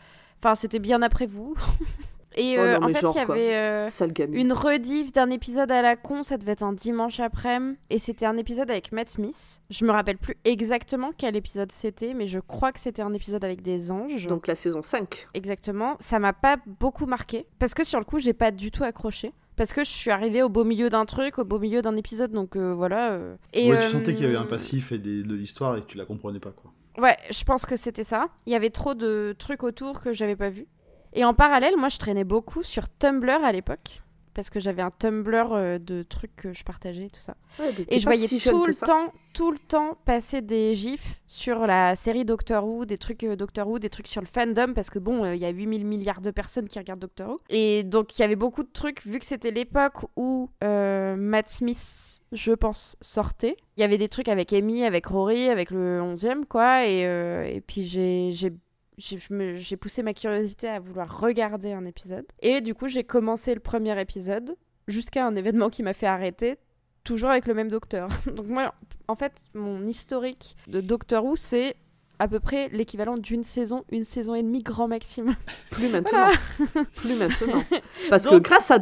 Enfin, 0.45 0.55
c'était 0.57 0.81
bien 0.81 1.03
après 1.03 1.27
vous. 1.27 1.55
Et 2.37 2.57
Oh 2.59 2.61
euh, 2.61 2.79
non, 2.79 2.85
en 2.87 2.89
fait, 2.89 3.01
il 3.01 3.17
y 3.17 3.19
avait. 3.19 3.57
euh. 3.57 3.89
Une 4.33 4.53
rediff 4.53 5.13
d'un 5.13 5.31
épisode 5.31 5.71
à 5.71 5.83
la 5.83 5.97
con, 5.97 6.23
ça 6.23 6.39
devait 6.39 6.53
être 6.53 6.63
un 6.63 6.73
dimanche 6.73 7.21
après-midi. 7.21 7.79
Et 7.91 7.99
c'était 7.99 8.27
un 8.27 8.37
épisode 8.37 8.71
avec 8.71 8.93
Matt 8.93 9.11
Smith. 9.11 9.61
Je 9.71 9.85
me 9.85 9.91
rappelle 9.91 10.19
plus 10.19 10.37
exactement 10.45 11.11
quel 11.17 11.37
épisode 11.37 11.71
c'était, 11.73 12.15
mais 12.15 12.27
je 12.27 12.39
crois 12.39 12.73
que 12.73 12.81
c'était 12.81 13.03
un 13.03 13.13
épisode 13.15 13.45
avec 13.45 13.63
des 13.63 13.91
anges. 13.91 14.27
Donc 14.27 14.47
la 14.47 14.55
saison 14.55 14.83
5. 14.83 15.29
Exactement. 15.35 15.97
Ça 16.01 16.19
m'a 16.19 16.33
pas 16.33 16.57
beaucoup 16.67 17.07
marqué. 17.07 17.47
Parce 17.59 17.75
que 17.75 17.85
sur 17.85 17.99
le 17.99 18.05
coup, 18.05 18.19
j'ai 18.19 18.33
pas 18.33 18.51
du 18.51 18.71
tout 18.71 18.85
accroché. 18.85 19.33
Parce 19.55 19.75
que 19.75 19.85
je 19.85 19.91
suis 19.91 20.11
arrivée 20.11 20.43
au 20.43 20.49
beau 20.49 20.65
milieu 20.65 20.89
d'un 20.89 21.05
truc, 21.05 21.39
au 21.39 21.45
beau 21.45 21.59
milieu 21.59 21.83
d'un 21.83 21.95
épisode, 21.97 22.33
donc 22.33 22.57
euh, 22.57 22.73
voilà. 22.73 23.13
euh. 23.13 23.37
Et, 23.53 23.71
Ouais, 23.71 23.79
tu 23.81 23.85
euh, 23.85 23.89
sentais 23.91 24.15
qu'il 24.15 24.25
y 24.25 24.27
avait 24.27 24.37
un 24.37 24.47
passif 24.47 24.93
et 24.93 24.99
des- 24.99 25.23
de 25.23 25.35
l'histoire 25.35 25.77
et 25.77 25.83
que 25.83 25.87
tu 25.87 25.99
la 25.99 26.07
comprenais 26.07 26.41
pas, 26.41 26.53
quoi. 26.53 26.73
Ouais, 26.99 27.17
je 27.31 27.45
pense 27.45 27.67
que 27.67 27.77
c'était 27.77 28.03
ça. 28.05 28.29
Il 28.47 28.53
y 28.53 28.57
avait 28.57 28.71
trop 28.71 28.95
de 28.95 29.35
trucs 29.39 29.63
autour 29.63 30.01
que 30.01 30.13
j'avais 30.15 30.37
pas 30.37 30.49
vu. 30.51 30.67
Et 31.13 31.25
en 31.25 31.35
parallèle, 31.35 31.77
moi, 31.77 31.89
je 31.89 31.99
traînais 31.99 32.25
beaucoup 32.25 32.63
sur 32.63 32.89
Tumblr 32.89 33.45
à 33.45 33.53
l'époque. 33.53 34.03
Parce 34.35 34.49
que 34.49 34.61
j'avais 34.61 34.81
un 34.81 34.91
Tumblr 34.91 35.53
euh, 35.53 35.79
de 35.79 36.03
trucs 36.03 36.35
que 36.37 36.55
je 36.55 36.65
partageais 36.65 37.05
et 37.05 37.11
tout 37.11 37.21
ça. 37.21 37.35
Ouais, 37.59 37.69
Et 37.89 37.99
je 37.99 38.05
voyais 38.05 38.27
si 38.27 38.41
tout 38.41 38.65
le 38.65 38.75
temps, 38.75 39.13
tout 39.35 39.51
le 39.51 39.59
temps 39.59 39.99
passer 40.07 40.41
des 40.41 40.75
gifs 40.75 41.21
sur 41.27 41.67
la 41.67 41.97
série 41.97 42.25
Doctor 42.25 42.67
Who, 42.67 42.87
des 42.87 42.97
trucs 42.97 43.25
euh, 43.25 43.37
Doctor 43.37 43.69
Who, 43.69 43.79
des 43.79 43.91
trucs 43.91 44.09
sur 44.09 44.23
le 44.23 44.27
fandom, 44.27 44.73
parce 44.73 44.89
que 44.89 44.99
bon, 44.99 45.23
euh, 45.23 45.35
il 45.35 45.43
y 45.43 45.45
a 45.45 45.51
8000 45.51 45.85
milliards 45.85 46.23
de 46.23 46.31
personnes 46.31 46.67
qui 46.67 46.79
regardent 46.79 47.01
Doctor 47.01 47.29
Who. 47.29 47.37
Et 47.51 47.83
donc, 47.83 48.19
il 48.19 48.23
y 48.23 48.25
avait 48.25 48.37
beaucoup 48.37 48.63
de 48.63 48.73
trucs, 48.73 49.05
vu 49.05 49.19
que 49.19 49.27
c'était 49.27 49.51
l'époque 49.51 50.07
où 50.17 50.49
Matt 50.63 51.51
Smith, 51.51 52.23
je 52.33 52.53
pense, 52.53 52.97
sortait. 53.03 53.59
Il 53.77 53.83
y 53.83 53.85
avait 53.85 53.99
des 53.99 54.09
trucs 54.09 54.29
avec 54.29 54.55
Amy, 54.55 54.83
avec 54.85 55.05
Rory, 55.05 55.51
avec 55.51 55.71
le 55.71 56.01
11e, 56.01 56.47
quoi. 56.47 56.87
Et, 56.87 57.01
et 57.03 57.61
puis, 57.61 57.85
j'ai. 57.85 58.55
J'ai 58.99 59.77
poussé 59.77 60.03
ma 60.03 60.15
curiosité 60.15 60.69
à 60.69 60.81
vouloir 60.81 61.21
regarder 61.21 61.73
un 61.73 61.85
épisode. 61.85 62.27
Et 62.41 62.61
du 62.61 62.75
coup, 62.75 62.89
j'ai 62.89 63.05
commencé 63.05 63.55
le 63.55 63.61
premier 63.61 63.99
épisode 64.01 64.57
jusqu'à 64.89 65.27
un 65.27 65.35
événement 65.37 65.71
qui 65.71 65.83
m'a 65.83 65.95
fait 65.95 66.07
arrêter, 66.07 66.57
toujours 67.05 67.31
avec 67.31 67.47
le 67.47 67.55
même 67.55 67.69
docteur. 67.69 68.09
Donc 68.27 68.47
moi, 68.47 68.75
en 69.09 69.15
fait, 69.15 69.45
mon 69.55 69.87
historique 69.87 70.57
de 70.67 70.81
Doctor 70.81 71.25
Who, 71.25 71.37
c'est 71.37 71.77
à 72.19 72.29
peu 72.29 72.39
près 72.39 72.69
l'équivalent 72.69 73.17
d'une 73.17 73.43
saison, 73.43 73.85
une 73.91 74.05
saison 74.05 74.35
et 74.35 74.43
demie 74.43 74.63
grand 74.63 74.89
maximum. 74.89 75.35
Plus 75.71 75.89
maintenant. 75.89 76.29
Plus 76.95 77.17
maintenant. 77.17 77.65
Parce 78.11 78.27
que 78.27 78.37
grâce 78.37 78.71
à. 78.71 78.79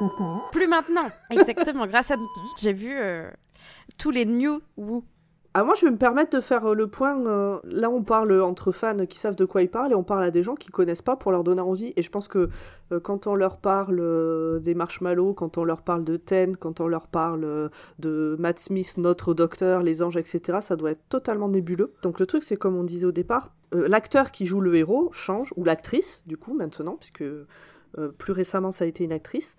Plus 0.52 0.68
maintenant. 0.68 1.08
Exactement, 1.30 1.86
grâce 1.86 2.10
à 2.10 2.16
j'ai 2.60 2.72
vu 2.72 2.92
euh, 2.94 3.30
tous 3.96 4.10
les 4.10 4.26
New 4.26 4.60
Who. 4.76 5.04
Ah, 5.52 5.64
moi, 5.64 5.74
je 5.74 5.84
vais 5.84 5.90
me 5.90 5.96
permettre 5.96 6.36
de 6.36 6.40
faire 6.40 6.64
euh, 6.64 6.74
le 6.74 6.86
point. 6.86 7.26
euh, 7.26 7.58
là, 7.64 7.90
on 7.90 8.04
parle 8.04 8.40
entre 8.40 8.70
fans 8.70 9.04
qui 9.06 9.18
savent 9.18 9.34
de 9.34 9.44
quoi 9.44 9.62
ils 9.62 9.68
parlent 9.68 9.90
et 9.90 9.96
on 9.96 10.04
parle 10.04 10.22
à 10.22 10.30
des 10.30 10.44
gens 10.44 10.54
qui 10.54 10.68
connaissent 10.68 11.02
pas 11.02 11.16
pour 11.16 11.32
leur 11.32 11.42
donner 11.42 11.60
envie. 11.60 11.92
Et 11.96 12.02
je 12.02 12.10
pense 12.10 12.28
que 12.28 12.48
euh, 12.92 13.00
quand 13.00 13.26
on 13.26 13.34
leur 13.34 13.56
parle 13.56 14.60
des 14.62 14.74
marshmallows, 14.76 15.34
quand 15.34 15.58
on 15.58 15.64
leur 15.64 15.82
parle 15.82 16.04
de 16.04 16.16
Ten, 16.16 16.56
quand 16.56 16.80
on 16.80 16.86
leur 16.86 17.08
parle 17.08 17.70
de 17.98 18.36
Matt 18.38 18.60
Smith, 18.60 18.94
notre 18.96 19.34
docteur, 19.34 19.82
les 19.82 20.04
anges, 20.04 20.16
etc., 20.16 20.58
ça 20.60 20.76
doit 20.76 20.92
être 20.92 21.08
totalement 21.08 21.48
nébuleux. 21.48 21.94
Donc, 22.02 22.20
le 22.20 22.26
truc, 22.26 22.44
c'est 22.44 22.56
comme 22.56 22.76
on 22.76 22.84
disait 22.84 23.06
au 23.06 23.12
départ, 23.12 23.50
l'acteur 23.72 24.30
qui 24.30 24.46
joue 24.46 24.60
le 24.60 24.76
héros 24.76 25.10
change, 25.12 25.52
ou 25.56 25.64
l'actrice, 25.64 26.22
du 26.26 26.36
coup, 26.36 26.54
maintenant, 26.54 26.96
puisque 26.96 27.24
plus 28.18 28.32
récemment, 28.32 28.70
ça 28.70 28.84
a 28.84 28.86
été 28.86 29.02
une 29.02 29.12
actrice, 29.12 29.56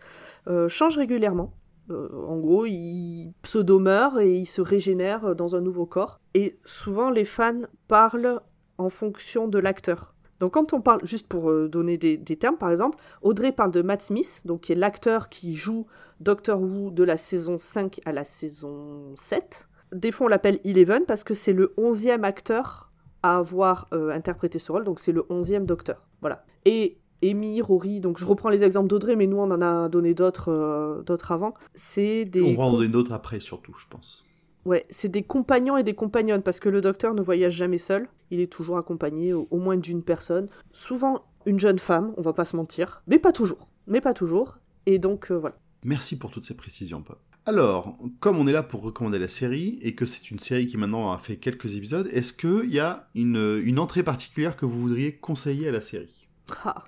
change 0.70 0.98
régulièrement. 0.98 1.52
Euh, 1.90 2.10
en 2.28 2.38
gros, 2.38 2.66
il 2.66 3.34
pseudo-meurt 3.42 4.20
et 4.20 4.38
il 4.38 4.46
se 4.46 4.62
régénère 4.62 5.36
dans 5.36 5.56
un 5.56 5.62
nouveau 5.62 5.86
corps. 5.86 6.20
Et 6.34 6.58
souvent, 6.66 7.10
les 7.10 7.26
fans 7.26 7.62
parlent 7.88 8.42
en 8.78 8.90
fonction 8.90 9.48
de 9.48 9.60
l'acteur. 9.60 10.14
Donc 10.42 10.56
quand 10.56 10.74
on 10.74 10.82
parle, 10.82 11.06
juste 11.06 11.28
pour 11.28 11.52
euh, 11.52 11.70
donner 11.70 12.00
des, 12.00 12.18
des 12.18 12.36
termes 12.36 12.58
par 12.58 12.72
exemple, 12.72 12.98
Audrey 13.22 13.52
parle 13.52 13.70
de 13.72 13.84
Matt 13.84 14.02
Smith, 14.02 14.42
donc 14.46 14.62
qui 14.62 14.72
est 14.72 14.76
l'acteur 14.76 15.30
qui 15.30 15.54
joue 15.54 15.86
Doctor 16.20 16.60
Who 16.60 16.90
de 16.90 17.04
la 17.04 17.16
saison 17.16 17.60
5 17.60 18.02
à 18.06 18.12
la 18.12 18.24
saison 18.24 19.16
7. 19.18 19.70
Des 19.94 20.12
fois 20.12 20.26
on 20.26 20.30
l'appelle 20.30 20.60
Eleven 20.64 21.06
parce 21.06 21.24
que 21.24 21.36
c'est 21.36 21.54
le 21.54 21.76
11e 21.78 22.24
acteur 22.24 22.92
à 23.22 23.38
avoir 23.38 23.88
euh, 23.94 24.10
interprété 24.10 24.58
ce 24.58 24.72
rôle, 24.72 24.84
donc 24.84 25.00
c'est 25.00 25.12
le 25.12 25.22
11e 25.30 25.66
docteur. 25.66 26.08
Voilà. 26.22 26.44
Et 26.66 26.98
Amy, 27.24 27.62
Rory, 27.62 28.00
donc 28.00 28.18
je 28.18 28.26
reprends 28.26 28.50
les 28.50 28.64
exemples 28.64 28.88
d'Audrey, 28.88 29.16
mais 29.16 29.28
nous 29.28 29.38
on 29.38 29.52
en 29.52 29.62
a 29.62 29.90
donné 29.90 30.14
d'autres 30.14 30.52
euh, 30.52 31.04
d'autres 31.04 31.32
avant. 31.32 31.54
C'est 31.74 32.26
des 32.26 32.42
On 32.42 32.56
va 32.56 32.64
en 32.64 32.74
donner 32.74 32.88
d'autres 32.88 33.14
après, 33.14 33.40
surtout, 33.40 33.74
je 33.78 33.86
pense. 33.90 34.26
Ouais, 34.66 34.86
c'est 34.90 35.10
des 35.10 35.24
compagnons 35.24 35.78
et 35.78 35.84
des 35.84 35.96
compagnonnes 35.96 36.44
parce 36.44 36.60
que 36.60 36.70
le 36.70 36.82
docteur 36.82 37.14
ne 37.14 37.22
voyage 37.22 37.54
jamais 37.54 37.80
seul. 37.80 38.08
Il 38.30 38.40
est 38.40 38.52
toujours 38.52 38.78
accompagné 38.78 39.34
au, 39.34 39.48
au 39.50 39.58
moins 39.58 39.78
d'une 39.78 40.04
personne. 40.04 40.48
Souvent 40.72 41.24
une 41.46 41.60
jeune 41.60 41.80
femme, 41.80 42.14
on 42.18 42.22
va 42.22 42.34
pas 42.34 42.46
se 42.46 42.56
mentir, 42.56 43.02
mais 43.08 43.18
pas 43.18 43.32
toujours. 43.32 43.68
Mais 43.88 44.02
pas 44.02 44.14
toujours. 44.14 44.58
Et 44.86 45.00
donc 45.00 45.32
euh, 45.32 45.38
voilà. 45.38 45.56
Merci 45.84 46.18
pour 46.18 46.30
toutes 46.30 46.46
ces 46.46 46.56
précisions, 46.56 47.02
Pop. 47.02 47.20
Alors, 47.48 47.98
comme 48.20 48.38
on 48.38 48.46
est 48.46 48.52
là 48.52 48.62
pour 48.62 48.84
recommander 48.84 49.18
la 49.18 49.28
série, 49.28 49.80
et 49.82 49.96
que 49.96 50.06
c'est 50.06 50.30
une 50.30 50.38
série 50.38 50.68
qui 50.68 50.78
maintenant 50.78 51.12
a 51.12 51.18
fait 51.18 51.38
quelques 51.38 51.76
épisodes, 51.76 52.08
est-ce 52.12 52.34
qu'il 52.34 52.72
y 52.72 52.80
a 52.80 53.10
une, 53.16 53.60
une 53.64 53.80
entrée 53.80 54.04
particulière 54.04 54.56
que 54.56 54.68
vous 54.68 54.80
voudriez 54.80 55.16
conseiller 55.16 55.68
à 55.70 55.72
la 55.72 55.82
série? 55.82 56.30
Ah, 56.64 56.84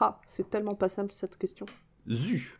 ah, 0.00 0.20
c'est 0.26 0.50
tellement 0.50 0.74
pas 0.74 0.88
simple 0.88 1.12
cette 1.12 1.36
question. 1.36 1.66
Zu 2.08 2.58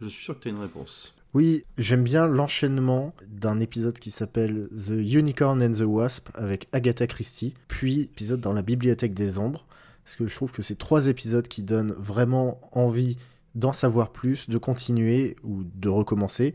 Je 0.00 0.08
suis 0.08 0.24
sûr 0.24 0.36
que 0.36 0.42
tu 0.42 0.48
as 0.48 0.50
une 0.52 0.60
réponse. 0.60 1.14
Oui, 1.34 1.64
j'aime 1.78 2.02
bien 2.02 2.26
l'enchaînement 2.26 3.14
d'un 3.26 3.60
épisode 3.60 3.98
qui 3.98 4.10
s'appelle 4.10 4.68
The 4.70 4.90
Unicorn 4.90 5.62
and 5.62 5.72
the 5.72 5.86
Wasp 5.86 6.28
avec 6.34 6.68
Agatha 6.72 7.06
Christie, 7.06 7.54
puis 7.68 8.02
épisode 8.02 8.40
dans 8.40 8.52
la 8.52 8.62
Bibliothèque 8.62 9.14
des 9.14 9.38
Ombres, 9.38 9.64
parce 10.04 10.16
que 10.16 10.26
je 10.26 10.34
trouve 10.34 10.52
que 10.52 10.62
c'est 10.62 10.76
trois 10.76 11.06
épisodes 11.06 11.48
qui 11.48 11.62
donnent 11.62 11.92
vraiment 11.92 12.60
envie 12.72 13.16
d'en 13.54 13.72
savoir 13.72 14.12
plus, 14.12 14.50
de 14.50 14.58
continuer 14.58 15.36
ou 15.42 15.64
de 15.64 15.88
recommencer, 15.88 16.54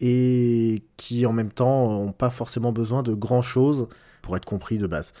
et 0.00 0.84
qui 0.96 1.26
en 1.26 1.32
même 1.32 1.50
temps 1.50 1.90
n'ont 1.90 2.12
pas 2.12 2.30
forcément 2.30 2.72
besoin 2.72 3.02
de 3.02 3.14
grand 3.14 3.42
chose 3.42 3.88
pour 4.20 4.36
être 4.36 4.44
compris 4.44 4.78
de 4.78 4.86
base. 4.86 5.12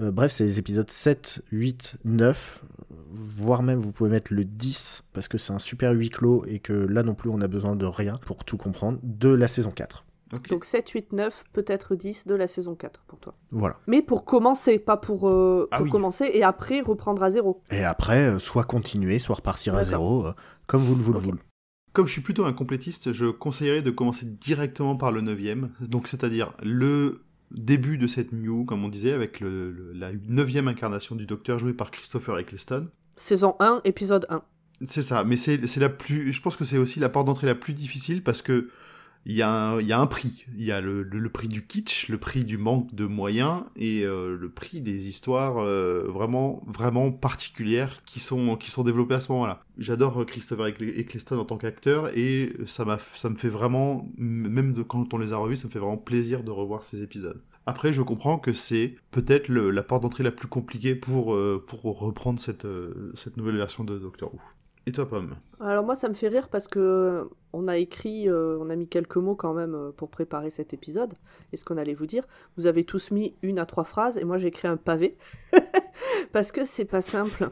Euh, 0.00 0.10
bref, 0.10 0.32
c'est 0.32 0.44
les 0.44 0.58
épisodes 0.58 0.90
7, 0.90 1.42
8, 1.52 1.96
9, 2.04 2.64
voire 3.12 3.62
même 3.62 3.78
vous 3.78 3.92
pouvez 3.92 4.10
mettre 4.10 4.32
le 4.32 4.44
10, 4.44 5.04
parce 5.12 5.28
que 5.28 5.38
c'est 5.38 5.52
un 5.52 5.58
super 5.58 5.92
huis 5.92 6.10
clos 6.10 6.44
et 6.46 6.58
que 6.58 6.72
là 6.72 7.02
non 7.02 7.14
plus 7.14 7.30
on 7.30 7.40
a 7.40 7.48
besoin 7.48 7.76
de 7.76 7.86
rien 7.86 8.18
pour 8.26 8.44
tout 8.44 8.56
comprendre, 8.56 8.98
de 9.02 9.28
la 9.28 9.48
saison 9.48 9.70
4. 9.70 10.04
Ok. 10.32 10.48
Donc 10.48 10.64
7, 10.64 10.88
8, 10.88 11.12
9, 11.12 11.44
peut-être 11.52 11.94
10 11.94 12.26
de 12.26 12.34
la 12.34 12.48
saison 12.48 12.74
4 12.74 13.04
pour 13.06 13.20
toi. 13.20 13.34
Voilà. 13.50 13.78
Mais 13.86 14.02
pour 14.02 14.24
commencer, 14.24 14.78
pas 14.78 14.96
pour, 14.96 15.28
euh, 15.28 15.68
Ah 15.70 15.78
pour 15.78 15.84
oui. 15.84 15.90
commencer 15.90 16.30
et 16.32 16.42
après 16.42 16.80
reprendre 16.80 17.22
à 17.22 17.30
zéro. 17.30 17.62
Et 17.70 17.84
après, 17.84 18.34
euh, 18.34 18.38
soit 18.38 18.64
continuer, 18.64 19.18
soit 19.18 19.36
repartir 19.36 19.74
à 19.74 19.84
zéro, 19.84 20.26
euh, 20.26 20.32
comme 20.66 20.82
vous 20.82 20.94
le 20.96 21.02
voulez. 21.02 21.38
Comme 21.92 22.08
je 22.08 22.12
suis 22.12 22.22
plutôt 22.22 22.44
un 22.44 22.52
complétiste, 22.52 23.12
je 23.12 23.26
conseillerais 23.26 23.82
de 23.82 23.92
commencer 23.92 24.26
directement 24.26 24.96
par 24.96 25.12
le 25.12 25.20
9 25.20 25.38
donc 25.88 26.08
c'est-à-dire 26.08 26.52
le 26.60 27.20
début 27.50 27.98
de 27.98 28.06
cette 28.06 28.32
new, 28.32 28.64
comme 28.64 28.84
on 28.84 28.88
disait, 28.88 29.12
avec 29.12 29.40
le, 29.40 29.70
le- 29.72 29.92
la 29.92 30.10
9 30.12 30.56
incarnation 30.68 31.14
du 31.14 31.26
Docteur 31.26 31.58
joué 31.58 31.72
par 31.72 31.90
Christopher 31.90 32.38
Eccleston. 32.38 32.88
Saison 33.16 33.54
1, 33.60 33.80
épisode 33.84 34.26
1. 34.28 34.42
C'est 34.82 35.02
ça, 35.02 35.22
mais 35.24 35.36
c'est 35.36 35.66
c'est 35.68 35.78
la 35.80 35.88
plus. 35.88 36.32
Je 36.32 36.42
pense 36.42 36.56
que 36.56 36.64
c'est 36.64 36.78
aussi 36.78 36.98
la 36.98 37.08
porte 37.08 37.26
d'entrée 37.26 37.46
la 37.46 37.54
plus 37.54 37.72
difficile 37.74 38.22
parce 38.24 38.42
que 38.42 38.70
il 39.26 39.34
y, 39.34 39.42
a 39.42 39.50
un- 39.50 39.80
il 39.80 39.86
y 39.86 39.92
a 39.92 40.00
un 40.00 40.06
prix. 40.06 40.44
Il 40.56 40.64
y 40.64 40.72
a 40.72 40.80
le, 40.80 41.02
le- 41.02 41.28
prix 41.30 41.48
du 41.48 41.66
kitsch, 41.66 42.08
le 42.08 42.18
prix 42.18 42.44
du 42.44 42.58
manque 42.58 42.94
de 42.94 43.06
moyens 43.06 43.62
et 43.76 44.02
euh, 44.04 44.36
le 44.38 44.48
prix 44.50 44.80
des 44.80 45.08
histoires 45.08 45.58
euh, 45.58 46.04
vraiment, 46.08 46.62
vraiment 46.66 47.10
particulières 47.10 48.02
qui 48.04 48.20
sont, 48.20 48.56
qui 48.56 48.70
sont 48.70 48.84
développées 48.84 49.14
à 49.14 49.20
ce 49.20 49.32
moment-là. 49.32 49.62
J'adore 49.78 50.20
euh, 50.20 50.24
Christopher 50.24 50.66
Eccl- 50.68 50.98
Eccleston 50.98 51.38
en 51.38 51.44
tant 51.44 51.56
qu'acteur 51.56 52.16
et 52.16 52.54
ça, 52.66 52.84
ça 53.14 53.30
me 53.30 53.36
fait 53.36 53.48
vraiment, 53.48 54.08
même 54.16 54.84
quand 54.84 55.12
on 55.14 55.18
les 55.18 55.32
a 55.32 55.36
revus, 55.38 55.56
ça 55.56 55.66
me 55.68 55.72
fait 55.72 55.78
vraiment 55.78 55.96
plaisir 55.96 56.44
de 56.44 56.50
revoir 56.50 56.84
ces 56.84 57.02
épisodes. 57.02 57.40
Après, 57.66 57.94
je 57.94 58.02
comprends 58.02 58.38
que 58.38 58.52
c'est 58.52 58.94
peut-être 59.10 59.48
la 59.48 59.82
porte 59.82 60.02
d'entrée 60.02 60.22
la 60.22 60.30
plus 60.32 60.48
compliquée 60.48 60.94
pour, 60.94 61.34
euh, 61.34 61.64
pour 61.66 61.82
reprendre 61.98 62.38
cette, 62.38 62.66
euh, 62.66 63.10
cette 63.14 63.38
nouvelle 63.38 63.56
version 63.56 63.84
de 63.84 63.98
Doctor 63.98 64.34
Who. 64.34 64.40
Et 64.86 64.92
toi, 64.92 65.08
Pomme 65.08 65.36
Alors 65.60 65.84
moi 65.84 65.96
ça 65.96 66.08
me 66.08 66.14
fait 66.14 66.28
rire 66.28 66.48
parce 66.48 66.68
que 66.68 67.28
on 67.52 67.68
a 67.68 67.78
écrit, 67.78 68.28
euh, 68.28 68.58
on 68.60 68.68
a 68.68 68.76
mis 68.76 68.88
quelques 68.88 69.16
mots 69.16 69.36
quand 69.36 69.54
même 69.54 69.74
euh, 69.74 69.92
pour 69.92 70.10
préparer 70.10 70.50
cet 70.50 70.74
épisode 70.74 71.14
et 71.52 71.56
ce 71.56 71.64
qu'on 71.64 71.78
allait 71.78 71.94
vous 71.94 72.06
dire. 72.06 72.24
Vous 72.56 72.66
avez 72.66 72.84
tous 72.84 73.10
mis 73.10 73.34
une 73.42 73.58
à 73.58 73.64
trois 73.64 73.84
phrases 73.84 74.18
et 74.18 74.24
moi 74.24 74.36
j'ai 74.36 74.48
écrit 74.48 74.68
un 74.68 74.76
pavé 74.76 75.14
parce 76.32 76.52
que 76.52 76.64
c'est 76.64 76.84
pas 76.84 77.00
simple. 77.00 77.48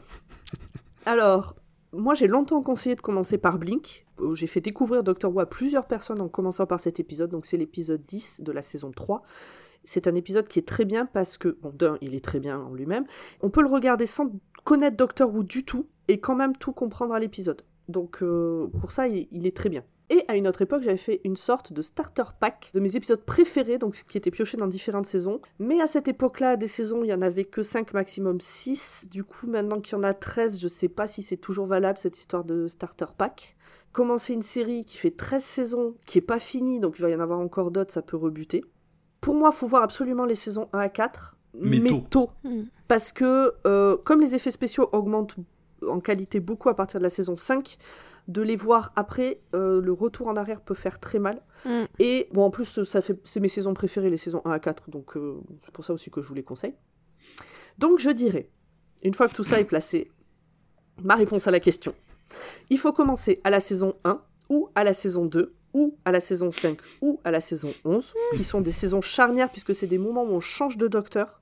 Alors 1.05 1.55
moi 1.91 2.13
j'ai 2.13 2.27
longtemps 2.27 2.61
conseillé 2.61 2.95
de 2.95 3.01
commencer 3.01 3.39
par 3.39 3.57
Blink. 3.57 4.05
J'ai 4.33 4.47
fait 4.47 4.61
découvrir 4.61 5.03
Doctor 5.03 5.33
Who 5.33 5.39
à 5.39 5.47
plusieurs 5.47 5.87
personnes 5.87 6.21
en 6.21 6.27
commençant 6.27 6.67
par 6.67 6.79
cet 6.79 6.99
épisode, 6.99 7.31
donc 7.31 7.47
c'est 7.47 7.57
l'épisode 7.57 8.05
10 8.05 8.41
de 8.41 8.51
la 8.51 8.61
saison 8.61 8.91
3. 8.91 9.23
C'est 9.83 10.07
un 10.07 10.15
épisode 10.15 10.47
qui 10.47 10.59
est 10.59 10.67
très 10.67 10.85
bien 10.85 11.05
parce 11.05 11.37
que, 11.37 11.57
bon, 11.61 11.71
d'un, 11.73 11.97
il 12.01 12.15
est 12.15 12.23
très 12.23 12.39
bien 12.39 12.59
en 12.59 12.73
lui-même. 12.73 13.05
On 13.41 13.49
peut 13.49 13.61
le 13.61 13.67
regarder 13.67 14.05
sans 14.05 14.31
connaître 14.63 14.97
Doctor 14.97 15.33
Who 15.33 15.43
du 15.43 15.65
tout 15.65 15.87
et 16.07 16.19
quand 16.19 16.35
même 16.35 16.55
tout 16.55 16.71
comprendre 16.71 17.13
à 17.13 17.19
l'épisode. 17.19 17.63
Donc 17.89 18.19
euh, 18.21 18.67
pour 18.79 18.91
ça, 18.91 19.07
il, 19.07 19.45
est 19.45 19.55
très 19.55 19.69
bien. 19.69 19.83
Et 20.09 20.23
à 20.27 20.35
une 20.35 20.47
autre 20.47 20.61
époque, 20.61 20.83
j'avais 20.83 20.97
fait 20.97 21.21
une 21.23 21.35
sorte 21.35 21.73
de 21.73 21.81
starter 21.81 22.23
pack 22.39 22.71
de 22.73 22.79
mes 22.79 22.95
épisodes 22.95 23.21
préférés, 23.23 23.77
donc 23.77 23.95
qui 24.07 24.17
étaient 24.17 24.31
piochés 24.31 24.57
dans 24.57 24.67
différentes 24.67 25.05
saisons. 25.05 25.41
Mais 25.59 25.81
à 25.81 25.87
cette 25.87 26.07
époque-là, 26.07 26.55
des 26.55 26.67
saisons, 26.67 27.03
il 27.03 27.09
y 27.09 27.13
en 27.13 27.21
avait 27.21 27.45
que 27.45 27.63
5, 27.63 27.93
maximum 27.93 28.39
6. 28.39 29.07
Du 29.09 29.23
coup, 29.23 29.47
maintenant 29.47 29.81
qu'il 29.81 29.97
y 29.97 29.99
en 29.99 30.03
a 30.03 30.13
13, 30.13 30.59
je 30.59 30.67
sais 30.67 30.89
pas 30.89 31.07
si 31.07 31.23
c'est 31.23 31.37
toujours 31.37 31.67
valable 31.67 31.97
cette 31.99 32.17
histoire 32.17 32.43
de 32.43 32.67
starter 32.67 33.05
pack. 33.17 33.55
Commencer 33.91 34.33
une 34.33 34.43
série 34.43 34.85
qui 34.85 34.97
fait 34.97 35.11
13 35.11 35.43
saisons, 35.43 35.95
qui 36.05 36.17
est 36.17 36.21
pas 36.21 36.39
finie, 36.39 36.79
donc 36.79 36.97
il 36.97 37.01
va 37.01 37.09
y 37.09 37.15
en 37.15 37.19
avoir 37.19 37.39
encore 37.39 37.71
d'autres, 37.71 37.93
ça 37.93 38.01
peut 38.01 38.17
rebuter. 38.17 38.63
Pour 39.23 39.35
moi, 39.35 39.51
faut 39.51 39.67
voir 39.67 39.83
absolument 39.83 40.25
les 40.25 40.35
saisons 40.35 40.69
1 40.73 40.79
à 40.79 40.89
4. 40.89 41.37
Mais 41.55 41.79
tôt. 42.09 42.31
Hmm. 42.43 42.63
Parce 42.87 43.11
que, 43.11 43.53
euh, 43.65 43.95
comme 44.03 44.21
les 44.21 44.35
effets 44.35 44.51
spéciaux 44.51 44.89
augmentent 44.91 45.35
en 45.87 45.99
qualité 45.99 46.39
beaucoup 46.39 46.69
à 46.69 46.75
partir 46.75 46.99
de 46.99 47.03
la 47.03 47.09
saison 47.09 47.37
5, 47.37 47.77
de 48.27 48.41
les 48.41 48.55
voir 48.55 48.91
après, 48.95 49.41
euh, 49.53 49.81
le 49.81 49.91
retour 49.91 50.27
en 50.27 50.35
arrière 50.35 50.61
peut 50.61 50.73
faire 50.73 50.99
très 50.99 51.19
mal. 51.19 51.41
Mm. 51.65 51.83
Et 51.99 52.29
bon, 52.31 52.43
en 52.43 52.51
plus, 52.51 52.83
ça 52.83 53.01
fait, 53.01 53.19
c'est 53.23 53.39
mes 53.39 53.47
saisons 53.47 53.73
préférées, 53.73 54.09
les 54.09 54.17
saisons 54.17 54.41
1 54.45 54.51
à 54.51 54.59
4, 54.59 54.89
donc 54.89 55.17
euh, 55.17 55.41
c'est 55.63 55.71
pour 55.71 55.83
ça 55.83 55.93
aussi 55.93 56.09
que 56.09 56.21
je 56.21 56.27
vous 56.27 56.33
les 56.33 56.43
conseille. 56.43 56.75
Donc 57.77 57.99
je 57.99 58.09
dirais, 58.09 58.49
une 59.03 59.13
fois 59.13 59.27
que 59.27 59.33
tout 59.33 59.43
ça 59.43 59.59
est 59.59 59.65
placé, 59.65 60.11
ma 61.01 61.15
réponse 61.15 61.47
à 61.47 61.51
la 61.51 61.59
question. 61.59 61.93
Il 62.69 62.79
faut 62.79 62.93
commencer 62.93 63.41
à 63.43 63.49
la 63.49 63.59
saison 63.59 63.95
1, 64.05 64.21
ou 64.49 64.69
à 64.75 64.83
la 64.83 64.93
saison 64.93 65.25
2, 65.25 65.53
ou 65.73 65.95
à 66.05 66.11
la 66.11 66.19
saison 66.19 66.51
5, 66.51 66.77
ou 67.01 67.19
à 67.23 67.31
la 67.31 67.41
saison 67.41 67.73
11, 67.85 68.13
qui 68.35 68.43
sont 68.43 68.61
des 68.61 68.71
saisons 68.71 69.01
charnières, 69.01 69.51
puisque 69.51 69.73
c'est 69.73 69.87
des 69.87 69.97
moments 69.97 70.23
où 70.23 70.29
on 70.31 70.39
change 70.39 70.77
de 70.77 70.87
docteur. 70.87 71.39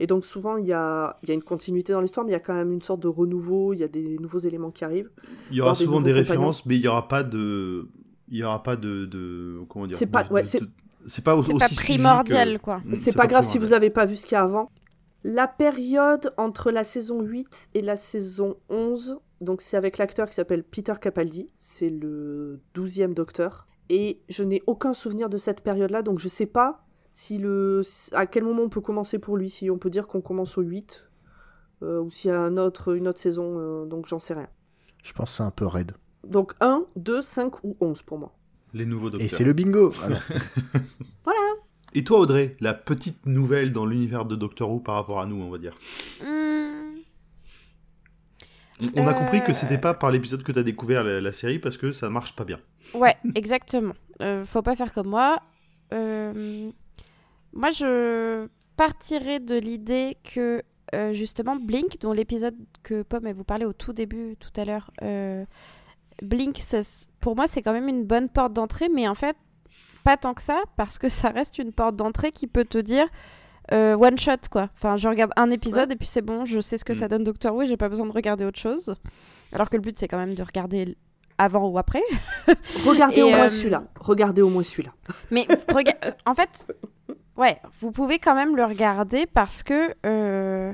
Et 0.00 0.06
donc 0.06 0.24
souvent, 0.24 0.56
il 0.56 0.66
y 0.66 0.72
a, 0.72 1.18
il 1.22 1.28
y 1.28 1.32
a 1.32 1.34
une 1.34 1.42
continuité 1.42 1.92
dans 1.92 2.00
l'histoire, 2.00 2.24
mais 2.24 2.30
il 2.30 2.34
y 2.34 2.36
a 2.36 2.40
quand 2.40 2.54
même 2.54 2.72
une 2.72 2.82
sorte 2.82 3.00
de 3.00 3.08
renouveau, 3.08 3.72
il 3.72 3.80
y 3.80 3.84
a 3.84 3.88
des 3.88 4.18
nouveaux 4.18 4.38
éléments 4.38 4.70
qui 4.70 4.84
arrivent. 4.84 5.10
Il 5.50 5.56
y 5.56 5.60
aura 5.60 5.72
des 5.74 5.84
souvent 5.84 6.00
des 6.00 6.12
références, 6.12 6.64
mais 6.66 6.76
il 6.76 6.82
y 6.82 6.88
aura 6.88 7.06
pas 7.08 7.22
de, 7.22 7.88
il 8.28 8.38
y 8.38 8.42
aura 8.44 8.62
pas 8.62 8.76
de, 8.76 9.04
de... 9.04 9.60
comment 9.68 9.86
dire 9.86 9.96
C'est 9.96 10.06
pas- 10.06 10.26
ouais, 10.30 10.42
de- 10.42 10.48
c'est- 10.48 11.22
pas, 11.22 11.36
aussi 11.36 11.52
pas 11.54 11.68
primordial, 11.68 12.58
que- 12.58 12.62
quoi. 12.64 12.80
Mm, 12.84 12.94
C'est 12.94 13.12
pas 13.14 13.26
grave 13.26 13.44
si 13.44 13.58
vous 13.58 13.64
primordial. 13.66 13.76
avez 13.76 13.90
pas 13.90 14.04
vu 14.06 14.16
ce 14.16 14.24
qu'il 14.24 14.32
y 14.32 14.38
a 14.38 14.42
avant. 14.42 14.70
La 15.24 15.46
période 15.46 16.32
entre 16.36 16.70
la 16.72 16.82
saison 16.84 17.20
8 17.22 17.68
et 17.74 17.80
la 17.80 17.94
saison 17.96 18.56
11, 18.70 19.18
donc 19.40 19.60
c'est 19.62 19.76
avec 19.76 19.98
l'acteur 19.98 20.28
qui 20.28 20.34
s'appelle 20.34 20.64
Peter 20.64 20.94
Capaldi, 21.00 21.48
c'est 21.60 21.90
le 21.90 22.60
12e 22.74 23.14
docteur. 23.14 23.66
Et 23.94 24.22
je 24.30 24.42
n'ai 24.42 24.62
aucun 24.66 24.94
souvenir 24.94 25.28
de 25.28 25.36
cette 25.36 25.60
période-là, 25.60 26.00
donc 26.00 26.18
je 26.18 26.26
sais 26.26 26.46
pas 26.46 26.82
si 27.12 27.36
le, 27.36 27.82
à 28.12 28.24
quel 28.24 28.42
moment 28.42 28.62
on 28.62 28.70
peut 28.70 28.80
commencer 28.80 29.18
pour 29.18 29.36
lui, 29.36 29.50
si 29.50 29.68
on 29.68 29.76
peut 29.76 29.90
dire 29.90 30.06
qu'on 30.06 30.22
commence 30.22 30.56
au 30.56 30.62
8, 30.62 31.10
euh, 31.82 32.00
ou 32.00 32.10
s'il 32.10 32.30
y 32.30 32.32
a 32.32 32.40
un 32.40 32.56
autre, 32.56 32.96
une 32.96 33.06
autre 33.06 33.20
saison, 33.20 33.58
euh, 33.58 33.84
donc 33.84 34.06
j'en 34.06 34.18
sais 34.18 34.32
rien. 34.32 34.48
Je 35.04 35.12
pense 35.12 35.32
que 35.32 35.36
c'est 35.36 35.42
un 35.42 35.50
peu 35.50 35.66
raide. 35.66 35.92
Donc 36.26 36.54
1, 36.60 36.86
2, 36.96 37.20
5 37.20 37.64
ou 37.64 37.76
11 37.82 38.00
pour 38.00 38.16
moi. 38.16 38.34
Les 38.72 38.86
nouveaux 38.86 39.10
docteurs. 39.10 39.26
Et 39.26 39.28
c'est 39.28 39.44
le 39.44 39.52
bingo 39.52 39.92
alors. 40.02 40.22
Et 41.94 42.04
toi, 42.04 42.20
Audrey, 42.20 42.56
la 42.60 42.72
petite 42.72 43.26
nouvelle 43.26 43.74
dans 43.74 43.84
l'univers 43.84 44.24
de 44.24 44.34
Doctor 44.34 44.70
Who 44.70 44.80
par 44.80 44.94
rapport 44.94 45.20
à 45.20 45.26
nous, 45.26 45.36
on 45.36 45.50
va 45.50 45.58
dire? 45.58 45.74
Hmm. 46.22 46.41
On 48.96 49.06
a 49.06 49.10
Euh. 49.10 49.14
compris 49.14 49.42
que 49.44 49.52
c'était 49.52 49.78
pas 49.78 49.94
par 49.94 50.10
l'épisode 50.10 50.42
que 50.42 50.52
t'as 50.52 50.62
découvert 50.62 51.04
la, 51.04 51.20
la 51.20 51.32
série 51.32 51.58
parce 51.58 51.76
que 51.76 51.92
ça 51.92 52.10
marche 52.10 52.34
pas 52.36 52.44
bien. 52.44 52.58
Ouais, 52.94 53.16
exactement. 53.34 53.94
Euh, 54.20 54.44
faut 54.44 54.62
pas 54.62 54.76
faire 54.76 54.92
comme 54.92 55.08
moi. 55.08 55.40
Euh, 55.92 56.70
Moi, 57.54 57.70
je 57.70 58.48
partirais 58.76 59.40
de 59.40 59.56
l'idée 59.58 60.16
que 60.24 60.62
euh, 60.94 61.12
justement 61.12 61.56
Blink, 61.56 62.00
dont 62.00 62.12
l'épisode 62.12 62.56
que 62.82 63.02
Pomme 63.02 63.30
vous 63.32 63.44
parlait 63.44 63.64
au 63.66 63.72
tout 63.74 63.92
début 63.92 64.36
tout 64.40 64.52
à 64.60 64.64
l'heure, 64.64 64.90
euh, 65.02 65.44
Blink, 66.22 66.58
ça 66.58 66.80
pour 67.20 67.36
moi, 67.36 67.46
c'est 67.48 67.62
quand 67.62 67.72
même 67.72 67.88
une 67.88 68.04
bonne 68.04 68.28
porte 68.28 68.52
d'entrée, 68.52 68.88
mais 68.88 69.06
en 69.08 69.14
fait, 69.14 69.36
pas 70.04 70.16
tant 70.16 70.34
que 70.34 70.42
ça, 70.42 70.62
parce 70.76 70.98
que 70.98 71.08
ça 71.08 71.28
reste 71.30 71.58
une 71.58 71.72
porte 71.72 71.96
d'entrée 71.96 72.30
qui 72.32 72.46
peut 72.46 72.64
te 72.64 72.78
dire 72.78 73.06
euh, 73.72 73.96
one 73.96 74.18
shot 74.18 74.36
quoi. 74.50 74.68
Enfin, 74.76 74.96
je 74.96 75.08
regarde 75.08 75.32
un 75.36 75.50
épisode 75.50 75.90
et 75.90 75.96
puis 75.96 76.06
c'est 76.06 76.22
bon, 76.22 76.44
je 76.44 76.60
sais 76.60 76.78
ce 76.78 76.84
que 76.84 76.92
Mm. 76.92 76.96
ça 76.96 77.08
donne 77.08 77.24
Doctor 77.24 77.54
Who 77.54 77.62
et 77.62 77.66
j'ai 77.66 77.76
pas 77.76 77.88
besoin 77.88 78.06
de 78.06 78.12
regarder 78.12 78.44
autre 78.44 78.58
chose. 78.58 78.94
Alors 79.52 79.68
que 79.70 79.76
le 79.76 79.82
but, 79.82 79.98
c'est 79.98 80.08
quand 80.08 80.18
même 80.18 80.34
de 80.34 80.42
regarder 80.42 80.96
avant 81.38 81.66
ou 81.68 81.78
après. 81.78 82.02
Regardez 82.86 83.18
Et, 83.18 83.22
au 83.22 83.30
moins 83.30 83.44
euh, 83.46 83.48
celui-là. 83.48 83.84
Regardez 84.00 84.42
au 84.42 84.48
moins 84.48 84.62
celui-là. 84.62 84.90
Mais 85.30 85.46
rega- 85.68 85.96
euh, 86.04 86.10
en 86.26 86.34
fait, 86.34 86.72
ouais, 87.36 87.58
vous 87.80 87.90
pouvez 87.90 88.18
quand 88.18 88.34
même 88.34 88.56
le 88.56 88.64
regarder 88.64 89.26
parce 89.26 89.62
que 89.62 89.94
euh, 90.06 90.72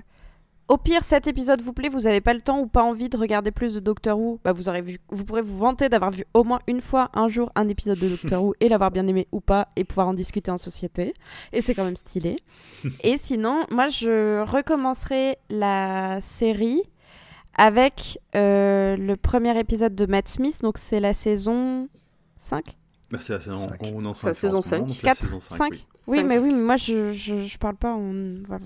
au 0.68 0.76
pire 0.76 1.02
cet 1.02 1.26
épisode 1.26 1.62
vous 1.62 1.72
plaît, 1.72 1.88
vous 1.88 2.00
n'avez 2.00 2.20
pas 2.20 2.34
le 2.34 2.42
temps 2.42 2.60
ou 2.60 2.66
pas 2.66 2.82
envie 2.82 3.08
de 3.08 3.16
regarder 3.16 3.50
plus 3.50 3.74
de 3.74 3.80
Doctor 3.80 4.18
Who, 4.18 4.38
bah 4.44 4.52
vous 4.52 4.68
aurez 4.68 4.82
vu, 4.82 4.98
vous 5.08 5.24
pourrez 5.24 5.40
vous 5.40 5.56
vanter 5.56 5.88
d'avoir 5.88 6.10
vu 6.10 6.24
au 6.34 6.44
moins 6.44 6.60
une 6.66 6.82
fois 6.82 7.10
un 7.14 7.28
jour 7.28 7.50
un 7.54 7.68
épisode 7.68 7.98
de 7.98 8.08
Doctor 8.08 8.42
Who 8.44 8.54
et 8.60 8.68
l'avoir 8.68 8.90
bien 8.90 9.06
aimé 9.06 9.26
ou 9.32 9.40
pas 9.40 9.68
et 9.76 9.84
pouvoir 9.84 10.08
en 10.08 10.14
discuter 10.14 10.50
en 10.50 10.58
société. 10.58 11.14
Et 11.52 11.62
c'est 11.62 11.74
quand 11.74 11.84
même 11.84 11.96
stylé. 11.96 12.36
et 13.02 13.16
sinon, 13.16 13.64
moi 13.70 13.88
je 13.88 14.42
recommencerai 14.44 15.38
la 15.48 16.20
série 16.20 16.82
avec 17.56 18.18
euh, 18.36 18.96
le 18.96 19.16
premier 19.16 19.58
épisode 19.58 19.94
de 19.94 20.06
Matt 20.06 20.28
Smith, 20.28 20.60
donc 20.62 20.78
c'est 20.78 21.00
la 21.00 21.14
saison 21.14 21.88
5 22.36 22.76
Bah, 23.10 23.18
c'est 23.20 23.32
la 23.32 23.40
saison, 23.40 23.66
on 23.80 24.04
est 24.04 24.06
en 24.06 24.12
C'est 24.12 24.18
train 24.20 24.28
la 24.28 24.34
saison 24.34 24.58
en 24.58 24.60
ce 24.60 24.74
moment, 24.74 24.86
cinq. 24.86 24.94
donc 24.94 25.02
la 25.02 25.10
4, 25.14 25.16
saison 25.18 25.40
5, 25.40 25.56
5, 25.56 25.86
oui. 26.08 26.24
Mais 26.26 26.38
oui, 26.38 26.50
mais 26.52 26.60
moi 26.60 26.76
je, 26.76 27.12
je, 27.12 27.42
je 27.44 27.58
parle 27.58 27.76
pas 27.76 27.92
en. 27.94 28.12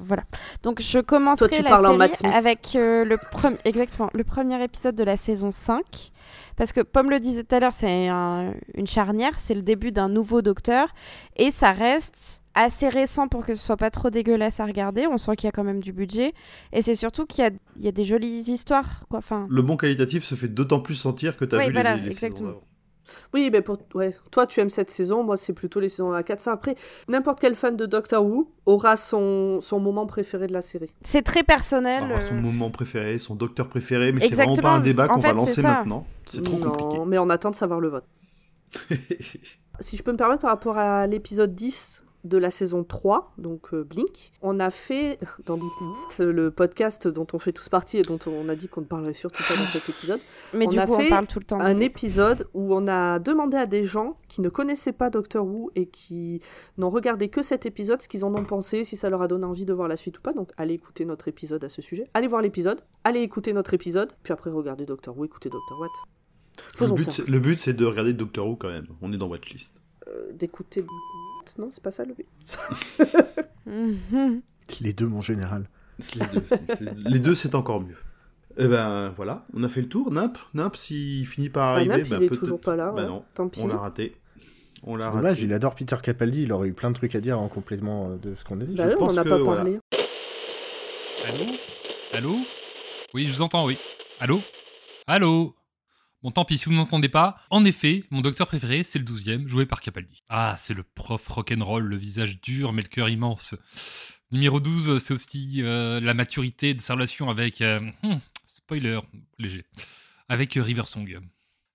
Voilà. 0.04 0.24
Donc 0.64 0.80
je 0.82 0.98
commencerai 0.98 1.48
Toi, 1.48 1.56
tu 1.58 1.62
la 1.62 1.70
parles 1.70 1.86
en 1.86 1.88
série 1.90 1.98
Matt 1.98 2.16
Smith. 2.16 2.32
avec 2.34 2.68
euh, 2.74 3.04
le, 3.04 3.16
pre- 3.16 3.56
exactement, 3.64 4.10
le 4.12 4.24
premier 4.24 4.62
épisode 4.64 4.96
de 4.96 5.04
la 5.04 5.16
saison 5.16 5.50
5. 5.52 6.10
Parce 6.56 6.72
que, 6.72 6.80
comme 6.80 7.08
le 7.10 7.18
disait 7.20 7.44
tout 7.44 7.54
à 7.54 7.60
l'heure, 7.60 7.72
c'est 7.72 8.08
un- 8.08 8.52
une 8.74 8.86
charnière, 8.86 9.38
c'est 9.38 9.54
le 9.54 9.62
début 9.62 9.92
d'un 9.92 10.08
nouveau 10.08 10.42
docteur. 10.42 10.88
Et 11.36 11.50
ça 11.50 11.70
reste 11.72 12.42
assez 12.54 12.88
récent 12.88 13.28
pour 13.28 13.46
que 13.46 13.54
ce 13.54 13.64
soit 13.64 13.76
pas 13.76 13.90
trop 13.90 14.10
dégueulasse 14.10 14.58
à 14.60 14.66
regarder. 14.66 15.06
On 15.06 15.18
sent 15.18 15.36
qu'il 15.36 15.46
y 15.46 15.48
a 15.48 15.52
quand 15.52 15.64
même 15.64 15.82
du 15.82 15.92
budget. 15.92 16.34
Et 16.72 16.82
c'est 16.82 16.94
surtout 16.96 17.26
qu'il 17.26 17.44
y 17.44 17.46
a, 17.46 17.50
il 17.76 17.82
y 17.84 17.88
a 17.88 17.92
des 17.92 18.04
jolies 18.04 18.40
histoires. 18.50 19.04
Quoi. 19.08 19.18
Enfin, 19.20 19.46
Le 19.48 19.62
bon 19.62 19.76
qualitatif 19.76 20.24
se 20.24 20.34
fait 20.34 20.48
d'autant 20.48 20.80
plus 20.80 20.94
sentir 20.96 21.36
que 21.36 21.44
t'as 21.44 21.58
Oui, 21.58 21.66
vu 21.68 21.72
voilà, 21.72 21.94
les, 21.96 22.02
les 22.02 22.12
saisons 22.12 22.26
exactement. 22.26 22.48
d'avant. 22.48 22.62
Oui, 23.34 23.50
mais 23.50 23.62
pour 23.62 23.78
ouais, 23.94 24.14
toi 24.30 24.46
tu 24.46 24.60
aimes 24.60 24.70
cette 24.70 24.90
saison, 24.90 25.22
moi 25.24 25.36
c'est 25.36 25.52
plutôt 25.52 25.80
les 25.80 25.88
saisons 25.88 26.12
à 26.12 26.22
4 26.22 26.40
5 26.40 26.52
après 26.52 26.76
n'importe 27.08 27.40
quel 27.40 27.54
fan 27.54 27.76
de 27.76 27.86
Doctor 27.86 28.24
Who 28.24 28.50
aura 28.66 28.96
son, 28.96 29.60
son 29.60 29.80
moment 29.80 30.06
préféré 30.06 30.46
de 30.46 30.52
la 30.52 30.62
série. 30.62 30.92
C'est 31.02 31.22
très 31.22 31.42
personnel. 31.42 32.04
Alors, 32.04 32.22
son 32.22 32.36
euh, 32.36 32.40
moment 32.40 32.70
préféré, 32.70 33.18
son 33.18 33.34
docteur 33.34 33.68
préféré, 33.68 34.12
mais 34.12 34.20
c'est 34.20 34.34
vraiment 34.34 34.56
pas 34.56 34.70
un 34.70 34.80
débat 34.80 35.08
qu'on 35.08 35.20
va 35.20 35.32
lancer 35.32 35.62
maintenant. 35.62 36.06
C'est 36.26 36.42
trop 36.42 36.58
Non, 36.58 36.70
compliqué. 36.70 37.04
mais 37.06 37.18
on 37.18 37.28
attend 37.28 37.50
de 37.50 37.56
savoir 37.56 37.80
le 37.80 37.88
vote. 37.88 38.04
Si 39.80 39.96
je 39.96 40.02
peux 40.02 40.12
me 40.12 40.18
permettre 40.18 40.42
par 40.42 40.50
rapport 40.50 40.76
à 40.78 41.06
l'épisode 41.06 41.54
10 41.54 42.04
de 42.24 42.38
la 42.38 42.50
saison 42.50 42.84
3, 42.84 43.32
donc 43.38 43.74
euh, 43.74 43.82
Blink, 43.84 44.30
on 44.42 44.60
a 44.60 44.70
fait 44.70 45.18
dans 45.46 45.56
Blink, 45.56 45.72
le 46.18 46.50
podcast 46.50 47.08
dont 47.08 47.26
on 47.32 47.38
fait 47.38 47.52
tous 47.52 47.68
partie 47.68 47.98
et 47.98 48.02
dont 48.02 48.18
on 48.26 48.48
a 48.48 48.54
dit 48.54 48.68
qu'on 48.68 48.82
ne 48.82 48.86
parlerait 48.86 49.14
surtout 49.14 49.42
pas 49.42 49.56
dans 49.56 49.66
cet 49.66 49.88
épisode, 49.88 50.20
Mais 50.54 50.66
on 50.66 50.70
du 50.70 50.78
a 50.78 50.86
coup, 50.86 50.94
fait 50.96 51.06
on 51.06 51.10
parle 51.10 51.26
tout 51.26 51.38
le 51.40 51.44
temps. 51.44 51.60
un 51.60 51.80
épisode 51.80 52.48
où 52.54 52.74
on 52.74 52.86
a 52.86 53.18
demandé 53.18 53.56
à 53.56 53.66
des 53.66 53.84
gens 53.84 54.16
qui 54.28 54.40
ne 54.40 54.48
connaissaient 54.48 54.92
pas 54.92 55.10
Doctor 55.10 55.44
Who 55.44 55.70
et 55.74 55.86
qui 55.86 56.40
n'ont 56.78 56.90
regardé 56.90 57.28
que 57.28 57.42
cet 57.42 57.66
épisode 57.66 58.00
ce 58.02 58.08
qu'ils 58.08 58.24
en 58.24 58.34
ont 58.34 58.44
pensé, 58.44 58.84
si 58.84 58.96
ça 58.96 59.10
leur 59.10 59.22
a 59.22 59.28
donné 59.28 59.44
envie 59.44 59.64
de 59.64 59.72
voir 59.72 59.88
la 59.88 59.96
suite 59.96 60.18
ou 60.18 60.22
pas. 60.22 60.32
Donc 60.32 60.50
allez 60.56 60.74
écouter 60.74 61.04
notre 61.04 61.28
épisode 61.28 61.64
à 61.64 61.68
ce 61.68 61.82
sujet. 61.82 62.08
Allez 62.14 62.28
voir 62.28 62.42
l'épisode, 62.42 62.82
allez 63.04 63.20
écouter 63.20 63.52
notre 63.52 63.74
épisode, 63.74 64.12
puis 64.22 64.32
après 64.32 64.50
regardez 64.50 64.86
Doctor 64.86 65.16
Who, 65.18 65.24
écoutez 65.24 65.50
Doctor 65.50 65.80
What. 65.80 65.88
Le 66.56 66.78
Faisons 66.78 66.94
but, 66.94 67.10
ça. 67.10 67.22
le 67.26 67.38
but, 67.40 67.58
c'est 67.58 67.72
de 67.72 67.84
regarder 67.84 68.12
Doctor 68.12 68.46
Who 68.46 68.56
quand 68.56 68.68
même. 68.68 68.86
On 69.00 69.12
est 69.12 69.16
dans 69.16 69.26
Watchlist. 69.28 69.80
Euh, 70.08 70.32
D'écouter... 70.32 70.84
Non, 71.58 71.68
c'est 71.70 71.82
pas 71.82 71.90
ça 71.90 72.04
le 72.04 72.14
but. 72.14 72.26
Les 74.80 74.92
deux, 74.92 75.06
mon 75.06 75.20
général. 75.20 75.68
Les 76.14 76.26
deux, 76.26 76.44
C'est- 76.74 76.94
les 77.08 77.18
deux, 77.18 77.34
c'est 77.34 77.54
encore 77.54 77.80
mieux. 77.80 77.96
Eh 78.58 78.66
ben 78.66 79.10
voilà, 79.16 79.46
on 79.54 79.62
a 79.64 79.68
fait 79.68 79.80
le 79.80 79.88
tour. 79.88 80.10
Nap, 80.12 80.38
Nap, 80.54 80.76
s'il 80.76 81.26
finit 81.26 81.48
par 81.48 81.68
Ah, 81.68 81.72
arriver, 81.76 81.88
Nap, 81.98 82.08
ben, 82.08 82.22
il 82.22 82.24
est 82.24 82.36
toujours 82.36 82.60
pas 82.60 82.76
là, 82.76 82.90
Bah 82.94 83.02
ouais. 83.02 83.08
non, 83.08 83.24
Tant 83.34 83.48
pis. 83.48 83.60
on 83.62 83.66
l'a 83.66 83.78
raté. 83.78 84.16
On 84.82 84.96
l'a 84.96 85.06
raté. 85.06 85.16
dommage, 85.18 85.40
il 85.42 85.52
adore 85.52 85.74
Peter 85.74 85.96
Capaldi, 86.02 86.42
il 86.42 86.52
aurait 86.52 86.68
eu 86.68 86.72
plein 86.74 86.90
de 86.90 86.94
trucs 86.96 87.14
à 87.14 87.20
dire 87.20 87.40
en 87.40 87.48
complément 87.48 88.10
euh, 88.10 88.16
de 88.16 88.34
ce 88.34 88.44
qu'on 88.44 88.60
a 88.60 88.64
dit. 88.64 88.74
Bah 88.74 88.84
je 88.84 88.88
oui, 88.88 88.94
on 88.96 88.98
pense 89.06 89.14
n'a 89.14 89.24
que, 89.24 89.28
pas 89.28 89.38
voilà. 89.38 89.62
parlé. 89.62 89.78
Allô? 91.26 91.44
Allô? 92.12 92.36
Oui, 93.14 93.26
je 93.26 93.32
vous 93.32 93.42
entends, 93.42 93.64
oui. 93.64 93.78
Allô? 94.20 94.40
Allô? 95.06 95.54
Bon, 96.22 96.30
tant 96.30 96.44
pis, 96.44 96.56
si 96.56 96.66
vous 96.66 96.72
ne 96.72 96.76
m'entendez 96.76 97.08
pas, 97.08 97.40
en 97.50 97.64
effet, 97.64 98.04
mon 98.10 98.20
docteur 98.20 98.46
préféré, 98.46 98.84
c'est 98.84 99.00
le 99.00 99.04
12e, 99.04 99.48
joué 99.48 99.66
par 99.66 99.80
Capaldi. 99.80 100.22
Ah, 100.28 100.56
c'est 100.58 100.74
le 100.74 100.84
prof 100.84 101.26
rock'n'roll, 101.26 101.82
le 101.84 101.96
visage 101.96 102.40
dur 102.40 102.72
mais 102.72 102.82
le 102.82 102.88
cœur 102.88 103.08
immense. 103.08 103.56
Numéro 104.30 104.60
12, 104.60 105.02
c'est 105.02 105.12
aussi 105.12 105.62
euh, 105.62 106.00
la 106.00 106.14
maturité 106.14 106.74
de 106.74 106.80
sa 106.80 106.94
relation 106.94 107.28
avec... 107.28 107.60
euh, 107.60 107.80
hmm, 108.04 108.18
spoiler, 108.46 109.00
léger. 109.38 109.64
Avec 110.28 110.56
euh, 110.56 110.62
Riversong. 110.62 111.20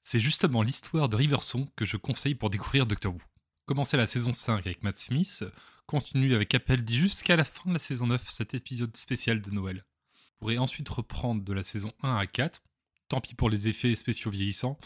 C'est 0.04 0.22
justement 0.22 0.62
l'histoire 0.62 1.10
de 1.10 1.18
Riversong 1.18 1.68
que 1.76 1.84
je 1.86 1.98
conseille 1.98 2.36
pour 2.36 2.50
découvrir 2.50 2.86
Doctor 2.86 3.14
Who. 3.14 3.22
Commencez 3.66 3.98
la 3.98 4.08
saison 4.08 4.32
5 4.32 4.66
avec 4.66 4.82
Matt 4.82 4.96
Smith, 4.96 5.44
continue 5.86 6.34
avec 6.34 6.48
Capaldi 6.48 6.96
jusqu'à 6.96 7.36
la 7.36 7.44
fin 7.44 7.70
de 7.70 7.74
la 7.74 7.80
saison 7.80 8.08
9, 8.08 8.30
cet 8.30 8.54
épisode 8.54 8.96
spécial 8.96 9.42
de 9.42 9.52
Noël. 9.52 9.84
Vous 10.16 10.38
pourrez 10.40 10.58
ensuite 10.58 10.88
reprendre 10.88 11.44
de 11.44 11.52
la 11.54 11.64
saison 11.64 11.92
1 12.02 12.16
à 12.16 12.26
4. 12.26 12.62
Tant 13.10 13.22
pis 13.22 13.36
pour 13.36 13.50
les 13.50 13.68
effets 13.68 13.96
spéciaux 13.96 14.32
vieillissants. 14.32 14.78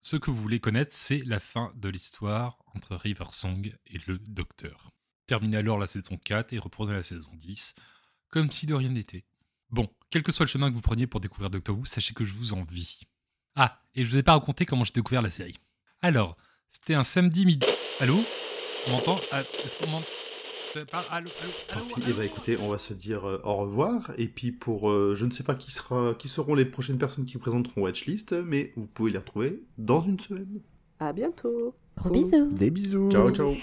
Ce 0.00 0.16
que 0.16 0.30
vous 0.30 0.40
voulez 0.40 0.60
connaître, 0.60 0.94
c'est 0.94 1.22
la 1.26 1.40
fin 1.40 1.72
de 1.76 1.88
l'histoire 1.88 2.58
entre 2.74 2.96
Riversong 2.96 3.76
et 3.86 3.98
le 4.06 4.18
Docteur. 4.18 4.90
Terminez 5.26 5.58
alors 5.58 5.78
la 5.78 5.86
saison 5.86 6.16
4 6.16 6.52
et 6.52 6.58
reprenez 6.58 6.92
la 6.92 7.02
saison 7.02 7.30
10, 7.34 7.74
comme 8.28 8.50
si 8.50 8.66
de 8.66 8.74
rien 8.74 8.88
n'était. 8.90 9.26
Bon, 9.68 9.88
quel 10.10 10.22
que 10.22 10.32
soit 10.32 10.46
le 10.46 10.50
chemin 10.50 10.70
que 10.70 10.74
vous 10.74 10.80
preniez 10.80 11.06
pour 11.06 11.20
découvrir 11.20 11.50
Doctor 11.50 11.76
Who, 11.78 11.84
sachez 11.84 12.14
que 12.14 12.24
je 12.24 12.34
vous 12.34 12.52
envie. 12.54 13.00
Ah, 13.56 13.82
et 13.94 14.04
je 14.04 14.10
vous 14.10 14.16
ai 14.16 14.22
pas 14.22 14.32
raconté 14.32 14.64
comment 14.64 14.84
j'ai 14.84 14.92
découvert 14.92 15.22
la 15.22 15.30
série. 15.30 15.58
Alors, 16.02 16.36
c'était 16.68 16.94
un 16.94 17.04
samedi 17.04 17.44
midi. 17.46 17.66
Allô? 18.00 18.24
On 18.86 18.90
m'entend? 18.92 19.20
Ah, 19.30 19.42
Est-ce 19.62 19.76
qu'on 19.76 19.86
m'entend? 19.88 20.06
Allô 20.74 20.84
Allô 21.10 21.30
Tant 21.72 21.80
Allô 21.80 21.94
pis, 21.94 22.02
Allô 22.02 22.06
eh 22.08 22.12
ben, 22.12 22.22
écoutez, 22.22 22.56
on 22.58 22.68
va 22.68 22.78
se 22.78 22.94
dire 22.94 23.28
euh, 23.28 23.40
au 23.44 23.56
revoir. 23.56 24.12
Et 24.18 24.28
puis 24.28 24.52
pour, 24.52 24.90
euh, 24.90 25.14
je 25.16 25.24
ne 25.24 25.30
sais 25.30 25.42
pas 25.42 25.54
qui, 25.54 25.72
sera, 25.72 26.14
qui 26.14 26.28
seront 26.28 26.54
les 26.54 26.64
prochaines 26.64 26.98
personnes 26.98 27.26
qui 27.26 27.38
présenteront 27.38 27.82
Watchlist, 27.82 28.32
mais 28.32 28.72
vous 28.76 28.86
pouvez 28.86 29.10
les 29.10 29.18
retrouver 29.18 29.62
dans 29.78 30.00
une 30.00 30.20
semaine. 30.20 30.60
À 31.00 31.12
bientôt. 31.12 31.74
Gros 31.96 32.10
bisous. 32.10 32.50
Des 32.52 32.70
bisous. 32.70 33.10
Ciao, 33.10 33.30
ciao. 33.34 33.54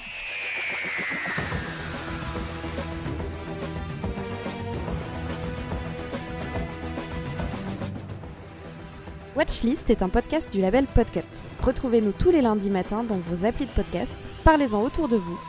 Watchlist 9.36 9.90
est 9.92 10.02
un 10.02 10.10
podcast 10.10 10.52
du 10.52 10.60
label 10.60 10.88
Podcut. 10.88 11.22
Retrouvez-nous 11.62 12.12
tous 12.12 12.32
les 12.32 12.42
lundis 12.42 12.72
matins 12.72 13.04
dans 13.04 13.18
vos 13.18 13.46
applis 13.46 13.68
de 13.68 13.72
podcast. 13.72 14.16
Parlez-en 14.44 14.82
autour 14.84 15.08
de 15.08 15.16
vous. 15.16 15.40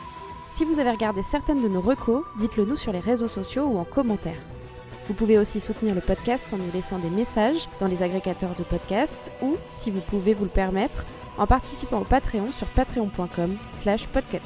Si 0.59 0.65
vous 0.65 0.79
avez 0.79 0.91
regardé 0.91 1.23
certaines 1.23 1.61
de 1.61 1.69
nos 1.69 1.79
recos, 1.79 2.25
dites-le 2.37 2.65
nous 2.65 2.75
sur 2.75 2.91
les 2.91 2.99
réseaux 2.99 3.29
sociaux 3.29 3.63
ou 3.63 3.77
en 3.77 3.85
commentaire. 3.85 4.41
Vous 5.07 5.13
pouvez 5.13 5.37
aussi 5.37 5.61
soutenir 5.61 5.95
le 5.95 6.01
podcast 6.01 6.53
en 6.53 6.57
nous 6.57 6.69
laissant 6.73 6.99
des 6.99 7.09
messages 7.09 7.69
dans 7.79 7.87
les 7.87 8.03
agrégateurs 8.03 8.55
de 8.55 8.63
podcasts 8.63 9.31
ou, 9.41 9.55
si 9.69 9.89
vous 9.89 10.01
pouvez 10.01 10.33
vous 10.33 10.43
le 10.43 10.49
permettre, 10.49 11.05
en 11.37 11.47
participant 11.47 12.01
au 12.01 12.03
Patreon 12.03 12.51
sur 12.51 12.67
patreon.com 12.67 13.55
slash 13.71 14.05
podcut. 14.07 14.41